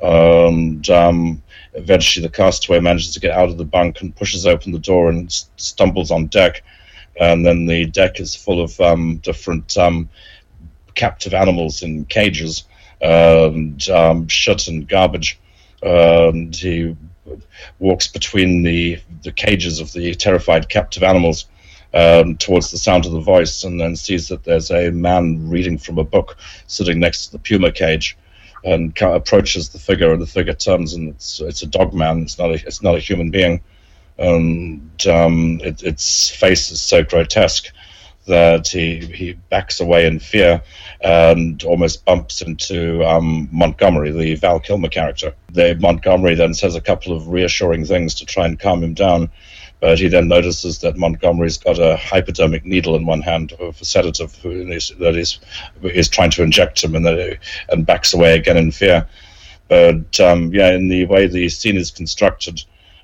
[0.02, 1.42] And um,
[1.74, 5.08] eventually, the castaway manages to get out of the bunk and pushes open the door
[5.08, 6.62] and stumbles on deck.
[7.20, 9.76] And then the deck is full of um, different
[10.94, 12.64] captive animals in cages
[13.00, 13.82] and
[14.30, 15.38] shit and garbage.
[15.82, 16.96] And he
[17.78, 21.46] walks between the, the cages of the terrified captive animals
[21.92, 25.78] um, towards the sound of the voice and then sees that there's a man reading
[25.78, 26.36] from a book
[26.66, 28.16] sitting next to the puma cage
[28.64, 32.38] and approaches the figure and the figure turns and it's it's a dog man it's
[32.38, 33.60] not a, it's not a human being
[34.18, 37.72] and um, it, its face is so grotesque
[38.26, 40.62] that he, he backs away in fear
[41.00, 45.34] and almost bumps into um, Montgomery, the Val Kilmer character.
[45.52, 49.30] The, Montgomery then says a couple of reassuring things to try and calm him down,
[49.80, 53.84] but he then notices that Montgomery's got a hypodermic needle in one hand of a
[53.84, 55.40] sedative that is,
[55.82, 57.38] is trying to inject him and, that,
[57.70, 59.08] and backs away again in fear.
[59.68, 62.62] But um, yeah, in the way the scene is constructed,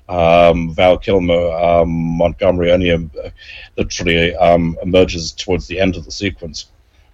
[0.09, 3.11] um, Val Kilmer, um, Montgomery only um,
[3.77, 6.65] literally um, emerges towards the end of the sequence.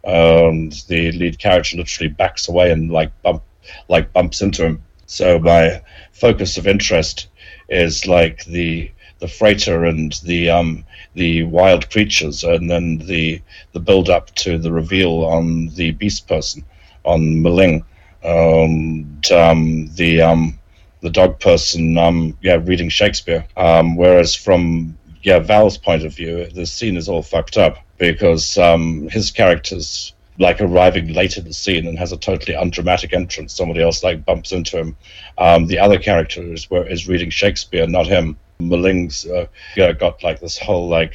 [0.03, 3.43] And the lead character literally backs away and like bump,
[3.87, 4.83] like bumps into him.
[5.05, 7.29] So my focus of interest
[7.69, 8.91] is like the
[9.23, 14.57] the freighter and the um, the wild creatures, and then the the build up to
[14.57, 16.61] the reveal on the beast person
[17.05, 17.85] on M'ling,
[18.21, 20.59] and um, the um,
[20.99, 23.45] the dog person, um, yeah, reading Shakespeare.
[23.55, 28.57] Um, whereas from yeah Val's point of view, the scene is all fucked up because
[28.57, 33.53] um, his character's like arriving late in the scene and has a totally undramatic entrance.
[33.53, 34.97] Somebody else like bumps into him.
[35.37, 38.37] Um, the other character is, is reading Shakespeare, not him.
[38.59, 41.13] M'ling's uh, got like this whole like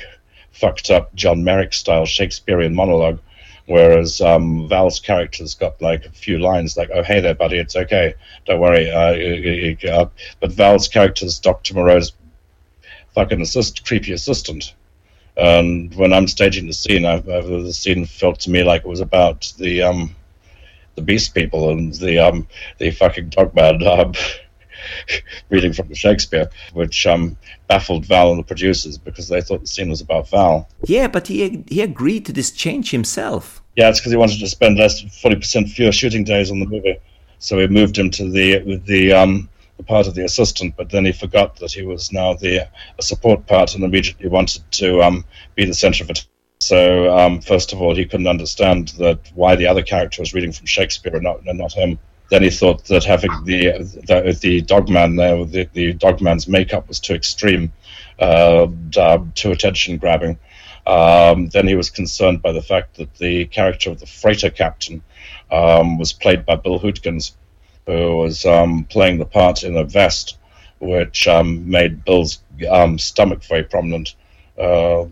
[0.52, 3.20] fucked up John Merrick style Shakespearean monologue
[3.68, 7.76] Whereas um, Val's character's got like a few lines like, "Oh, hey there, buddy, it's
[7.76, 8.14] okay,
[8.46, 10.08] don't worry." Uh, uh,
[10.40, 12.12] but Val's character's Doctor Moreau's
[13.14, 14.74] fucking assist, creepy assistant.
[15.36, 18.88] And when I'm staging the scene, I, I, the scene felt to me like it
[18.88, 20.16] was about the um,
[20.94, 23.82] the Beast People and the um, the fucking dogman.
[23.86, 24.14] Um,
[25.50, 27.36] reading from Shakespeare, which um,
[27.66, 30.68] baffled Val and the producers because they thought the scene was about Val.
[30.84, 33.62] Yeah, but he he agreed to this change himself.
[33.76, 36.66] Yeah, it's because he wanted to spend less forty percent fewer shooting days on the
[36.66, 36.98] movie,
[37.38, 40.76] so he moved him to the with the um, the part of the assistant.
[40.76, 42.68] But then he forgot that he was now the
[42.98, 45.24] a support part and immediately wanted to um,
[45.54, 46.26] be the center of it.
[46.60, 50.52] So um, first of all, he couldn't understand that why the other character was reading
[50.52, 51.98] from Shakespeare and not and not him.
[52.30, 57.00] Then he thought that having the the, the dogman there, the, the dogman's makeup was
[57.00, 57.72] too extreme,
[58.20, 58.66] uh,
[58.96, 60.38] uh, too attention grabbing.
[60.86, 65.02] Um, then he was concerned by the fact that the character of the freighter captain
[65.50, 67.32] um, was played by Bill Hootkins,
[67.86, 70.38] who was um, playing the part in a vest,
[70.78, 74.14] which um, made Bill's um, stomach very prominent.
[74.58, 75.06] Uh,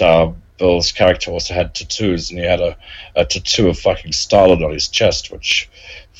[0.00, 2.76] uh, Bill's character also had tattoos, and he had a,
[3.14, 5.68] a tattoo of fucking Stalin on his chest, which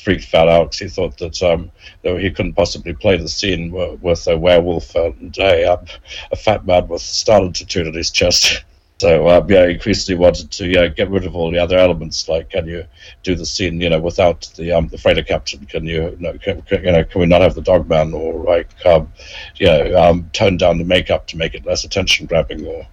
[0.07, 1.69] freaked Fat out he thought that um,
[2.01, 5.85] that he couldn't possibly play the scene with a werewolf and a, um,
[6.31, 8.63] a fat man with Stalin tattooed on his chest.
[8.99, 12.27] So uh, yeah, increasingly wanted to yeah, get rid of all the other elements.
[12.27, 12.83] Like, can you
[13.21, 15.67] do the scene, you know, without the um, the freighter captain?
[15.67, 18.71] Can you, you know, can, you know, can we not have the dogman or like,
[18.87, 19.13] um,
[19.57, 22.65] yeah, um, tone down the makeup to make it less attention grabbing?
[22.65, 22.87] Or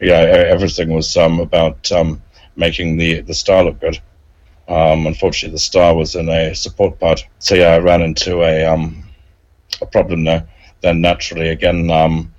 [0.00, 0.20] yeah,
[0.54, 2.22] everything was um, about um,
[2.54, 3.98] making the the star look good.
[4.68, 8.64] Um, unfortunately, the star was in a support part, so yeah, I ran into a
[8.64, 9.04] um,
[9.82, 10.48] a problem there.
[10.80, 12.32] Then naturally, again, um,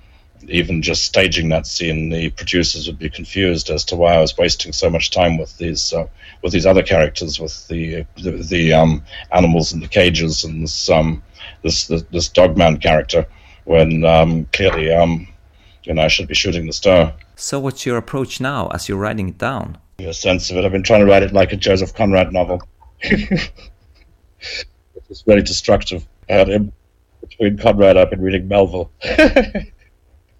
[0.48, 4.36] even just staging that scene, the producers would be confused as to why I was
[4.36, 6.06] wasting so much time with these uh,
[6.42, 9.02] with these other characters, with the the, the um,
[9.32, 11.22] animals in the cages and this um,
[11.62, 13.26] this this, this dogman character,
[13.64, 15.28] when um, clearly um,
[15.86, 17.14] and I should be shooting the star.
[17.36, 19.78] So, what's your approach now as you're writing it down?
[19.98, 20.64] A sense of it.
[20.64, 22.62] I've been trying to write it like a Joseph Conrad novel.
[23.00, 23.50] it's
[25.26, 26.06] very destructive.
[26.28, 26.48] Had
[27.20, 27.96] between Conrad.
[27.96, 28.90] I've been reading Melville.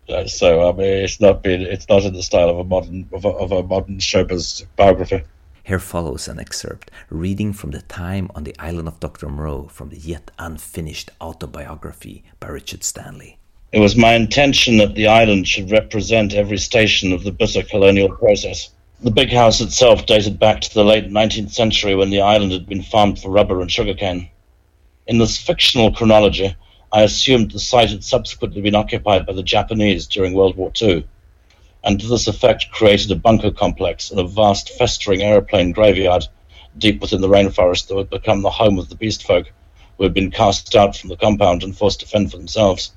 [0.09, 1.63] Uh, so I mean, it's not been.
[1.63, 5.25] It's not in the style of a modern of a, of a modern showbiz biography.
[5.65, 9.29] Here follows an excerpt reading from the time on the island of Dr.
[9.29, 13.41] Moreau from the yet unfinished autobiography by Richard Stanley.
[13.77, 18.09] It was my intention that the island should represent every station of the bitter colonial
[18.09, 18.71] process.
[19.03, 22.67] The big house itself dated back to the late 19th century when the island had
[22.67, 24.31] been farmed for rubber and sugarcane.
[25.07, 26.57] In this fictional chronology,
[26.91, 31.05] I assumed the site had subsequently been occupied by the Japanese during World War II,
[31.85, 36.27] and to this effect created a bunker complex and a vast festering aeroplane graveyard
[36.79, 39.53] deep within the rainforest that would become the home of the beast folk
[39.99, 42.93] who had been cast out from the compound and forced to fend for themselves.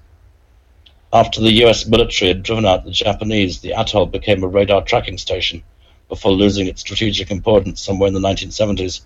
[1.11, 5.17] After the US military had driven out the Japanese, the atoll became a radar tracking
[5.17, 5.63] station
[6.07, 9.01] before losing its strategic importance somewhere in the 1970s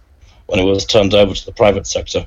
[0.46, 2.26] when it was turned over to the private sector.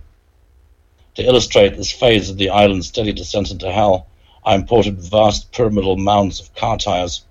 [1.16, 4.06] To illustrate this phase of the island's steady descent into hell,
[4.46, 7.26] I imported vast pyramidal mounds of car tires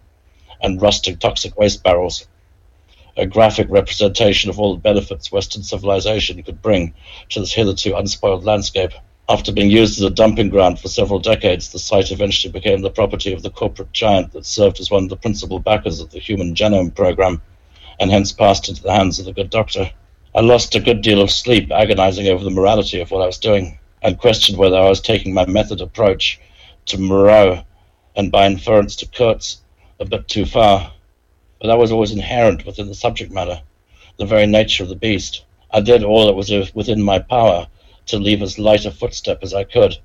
[0.61, 2.27] and rusting toxic waste barrels,
[3.17, 6.93] a graphic representation of all the benefits Western civilization could bring
[7.29, 8.91] to this hitherto unspoiled landscape.
[9.27, 12.91] After being used as a dumping ground for several decades, the site eventually became the
[12.91, 16.19] property of the corporate giant that served as one of the principal backers of the
[16.19, 17.41] Human Genome Program,
[17.99, 19.89] and hence passed into the hands of the good doctor.
[20.35, 23.39] I lost a good deal of sleep agonizing over the morality of what I was
[23.39, 26.39] doing, and questioned whether I was taking my method approach
[26.85, 27.63] to Moreau,
[28.15, 29.59] and by inference to Kurtz,
[29.99, 30.93] a bit too far.
[31.59, 33.59] But that was always inherent within the subject matter,
[34.17, 35.45] the very nature of the beast.
[35.71, 37.65] I did all that was within my power
[38.07, 39.97] to leave as light a footstep as I could,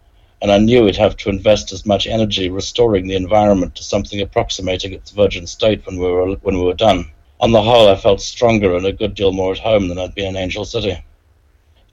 [0.43, 4.21] and I knew we'd have to invest as much energy restoring the environment to something
[4.21, 7.11] approximating its virgin state when we were when we were done.
[7.41, 10.15] On the whole, I felt stronger and a good deal more at home than I'd
[10.15, 11.03] been in Angel City,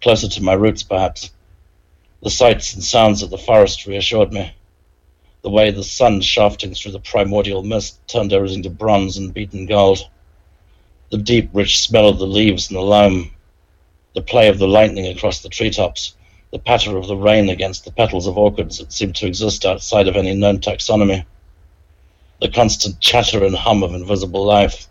[0.02, 1.32] closer to my roots, perhaps.
[2.24, 4.52] The sights and sounds of the forest reassured me.
[5.44, 9.66] The way the sun shafting through the primordial mist turned everything to bronze and beaten
[9.66, 10.00] gold.
[11.12, 13.32] The deep, rich smell of the leaves and the loam
[14.18, 16.16] the play of the lightning across the treetops,
[16.52, 20.08] the patter of the rain against the petals of orchids that seemed to exist outside
[20.08, 21.24] of any known taxonomy,
[22.42, 24.88] the constant chatter and hum of invisible life,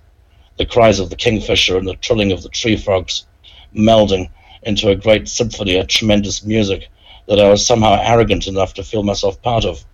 [0.58, 3.26] the cries of the kingfisher and the trilling of the tree frogs,
[3.74, 4.30] melding
[4.62, 6.88] into a great symphony of tremendous music
[7.26, 9.84] that I was somehow arrogant enough to feel myself part of.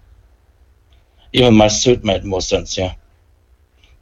[1.32, 2.94] Even my suit made more sense here.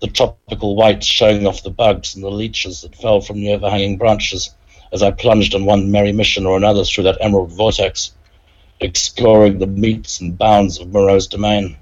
[0.01, 3.97] The tropical white showing off the bugs and the leeches that fell from the overhanging
[3.97, 4.51] branches
[4.93, 8.13] as I plunged on one merry mission or another through that emerald vortex,
[8.81, 11.77] exploring the metes and bounds of Moreau's domain,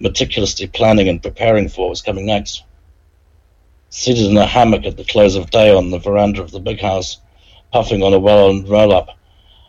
[0.00, 2.64] meticulously planning and preparing for what was coming next.
[3.90, 6.80] Seated in a hammock at the close of day on the veranda of the big
[6.80, 7.18] house,
[7.72, 9.10] puffing on a well-oiled roll-up,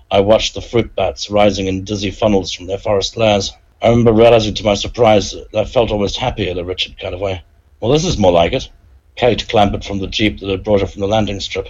[0.09, 3.51] I watched the fruit bats rising in dizzy funnels from their forest lairs.
[3.81, 7.13] I remember realizing to my surprise that I felt almost happy in a Richard kind
[7.13, 7.43] of way.
[7.79, 8.69] Well, this is more like it.
[9.15, 11.67] Kate clambered from the jeep that had brought her from the landing strip.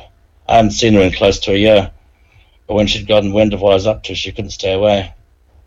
[0.48, 1.92] I hadn't seen her in close to a year,
[2.68, 5.12] but when she'd gotten wind of what I was up to, she couldn't stay away.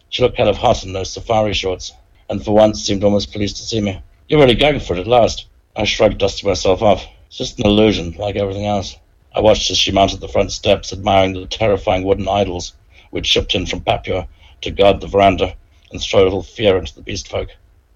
[0.09, 1.93] She looked kind of hot in those safari shorts,
[2.31, 4.01] and for once seemed almost pleased to see me.
[4.29, 5.47] You're really going for it at last.
[5.75, 7.05] I shrugged, dusting myself off.
[7.27, 8.97] It's just an illusion, like everything else.
[9.35, 12.73] I watched as she mounted the front steps, admiring the terrifying wooden idols
[13.11, 14.29] which shipped in from Papua
[14.61, 15.57] to guard the veranda
[15.91, 17.49] and throw a little fear into the beast folk.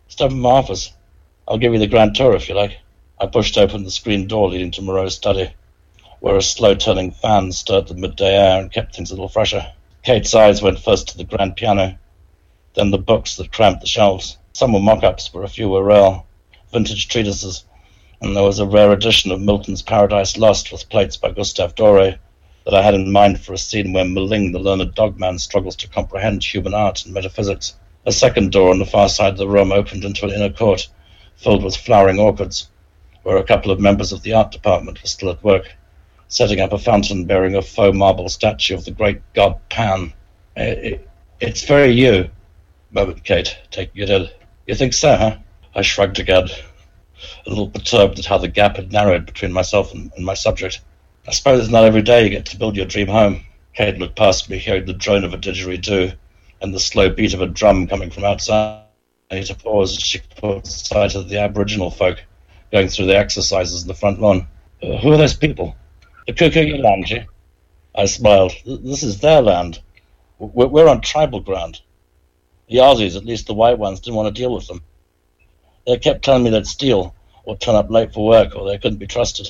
[0.09, 0.93] Step in my office.
[1.47, 2.79] I'll give you the grand tour if you like.
[3.21, 5.53] I pushed open the screen door leading to Moreau's study
[6.23, 9.73] where a slow-turning fan stirred the midday air and kept things a little fresher.
[10.05, 11.99] Kate's eyes went first to the grand piano,
[12.75, 14.39] then the books that cramped the shelves.
[14.53, 16.25] Some were mock-ups, but a few were real,
[16.71, 17.65] vintage treatises,
[18.21, 22.19] and there was a rare edition of Milton's Paradise Lost with plates by Gustave Doré
[22.65, 25.89] that I had in mind for a scene where M'ling, the learned dogman, struggles to
[25.89, 27.75] comprehend human art and metaphysics.
[28.07, 30.87] A second door on the far side of the room opened into an inner court
[31.35, 32.69] filled with flowering orchids,
[33.25, 35.67] where a couple of members of the art department were still at work
[36.33, 40.15] setting up a fountain bearing a faux marble statue of the great god Pan.
[40.57, 41.11] It, it,
[41.41, 42.31] it's very you,
[42.91, 44.29] murmured Kate, taking it in.
[44.67, 45.37] You think so, huh?
[45.75, 46.49] I shrugged again,
[47.47, 50.81] a little perturbed at how the gap had narrowed between myself and, and my subject.
[51.29, 53.45] I suppose it's not every day you get to build your dream home.
[53.75, 56.17] Kate looked past me, hearing the drone of a didgeridoo
[56.63, 58.85] and the slow beat of a drum coming from outside.
[59.31, 62.23] I need to pause as she caught sight of the Aboriginal folk
[62.71, 64.47] going through their exercises in the front lawn.
[64.83, 65.77] Uh, who are those people?
[66.27, 67.27] The Kuku Yalanji.
[67.95, 68.53] I smiled.
[68.65, 69.81] This is their land.
[70.39, 71.81] We're on tribal ground.
[72.69, 74.83] The Aussies, at least the white ones, didn't want to deal with them.
[75.87, 77.15] They kept telling me they'd steal
[77.45, 79.49] or turn up late for work or they couldn't be trusted.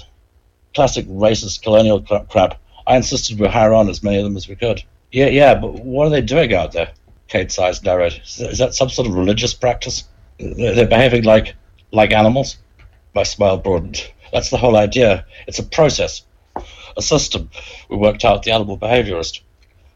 [0.75, 2.59] Classic racist colonial crap.
[2.87, 4.83] I insisted we hire on as many of them as we could.
[5.13, 6.93] Yeah, yeah, but what are they doing out there?
[7.29, 8.19] Kate's eyes narrowed.
[8.25, 10.05] Is that some sort of religious practice?
[10.39, 11.55] They're behaving like
[11.93, 12.57] like animals?
[13.15, 14.11] My smile broadened.
[14.33, 15.27] That's the whole idea.
[15.47, 16.23] It's a process,
[16.97, 17.51] a system.
[17.89, 19.41] We worked out the animal behaviorist.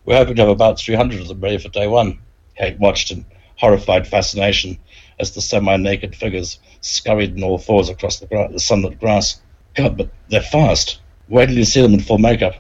[0.05, 2.19] We're hoping to have about 300 of them ready for day one.
[2.57, 3.25] Kate watched in
[3.57, 4.79] horrified fascination
[5.19, 9.41] as the semi-naked figures scurried on all fours across the, gra- the sunlit grass.
[9.75, 11.01] God, but they're fast.
[11.29, 12.55] Where did you see them in full makeup?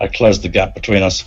[0.00, 1.24] I closed the gap between us,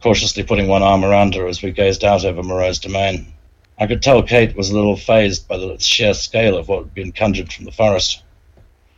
[0.00, 3.32] cautiously putting one arm around her as we gazed out over Moreau's domain.
[3.78, 6.94] I could tell Kate was a little phased by the sheer scale of what had
[6.94, 8.22] been conjured from the forest,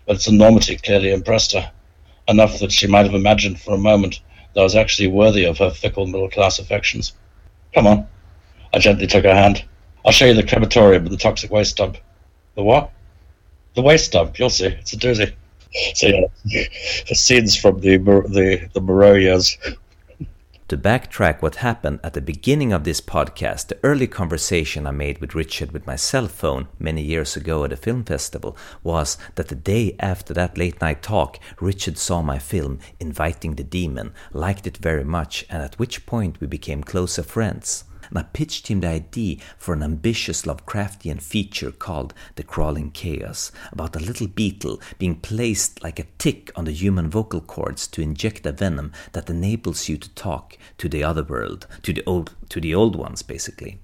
[0.06, 1.72] but its enormity clearly impressed her,
[2.28, 4.20] enough that she might have imagined for a moment
[4.54, 7.12] that I was actually worthy of her fickle middle-class affections.
[7.74, 8.06] Come on.
[8.72, 9.64] I gently took her hand.
[10.04, 11.96] I'll show you the crematorium the toxic waste dump.
[12.54, 12.90] The what?
[13.74, 14.38] The waste dump.
[14.38, 14.66] You'll see.
[14.66, 15.34] It's a doozy.
[15.94, 16.26] So yeah,
[17.08, 19.58] the scenes from the the the Moreau years.
[20.68, 25.18] To backtrack what happened at the beginning of this podcast, the early conversation I made
[25.18, 29.48] with Richard with my cell phone many years ago at a film festival was that
[29.48, 34.66] the day after that late night talk, Richard saw my film Inviting the Demon, liked
[34.66, 37.84] it very much, and at which point we became closer friends
[38.14, 43.50] and I pitched him the idea for an ambitious Lovecraftian feature called The Crawling Chaos,
[43.72, 48.02] about a little beetle being placed like a tick on the human vocal cords to
[48.02, 52.34] inject a venom that enables you to talk to the other world, to the old
[52.50, 53.78] to the old ones basically.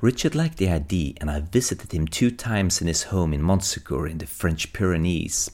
[0.00, 4.10] Richard liked the idea, and I visited him two times in his home in Montsegur
[4.10, 5.48] in the French Pyrenees.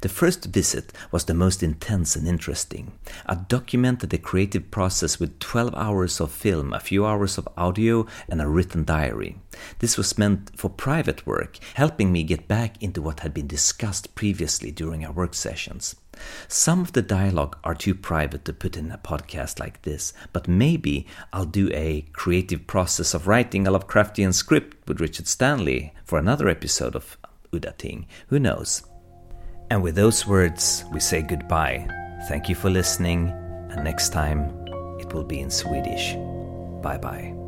[0.00, 2.92] The first visit was the most intense and interesting.
[3.26, 8.06] I documented the creative process with 12 hours of film, a few hours of audio,
[8.28, 9.36] and a written diary.
[9.78, 14.14] This was meant for private work, helping me get back into what had been discussed
[14.14, 15.96] previously during our work sessions.
[16.48, 20.48] Some of the dialogue are too private to put in a podcast like this, but
[20.48, 26.18] maybe I'll do a creative process of writing a Lovecraftian script with Richard Stanley for
[26.18, 27.16] another episode of
[27.52, 28.06] Udda Ting.
[28.28, 28.82] Who knows?
[29.70, 31.86] And with those words, we say goodbye.
[32.28, 33.30] Thank you for listening,
[33.70, 34.50] and next time
[34.98, 36.14] it will be in Swedish.
[36.82, 37.39] Bye bye.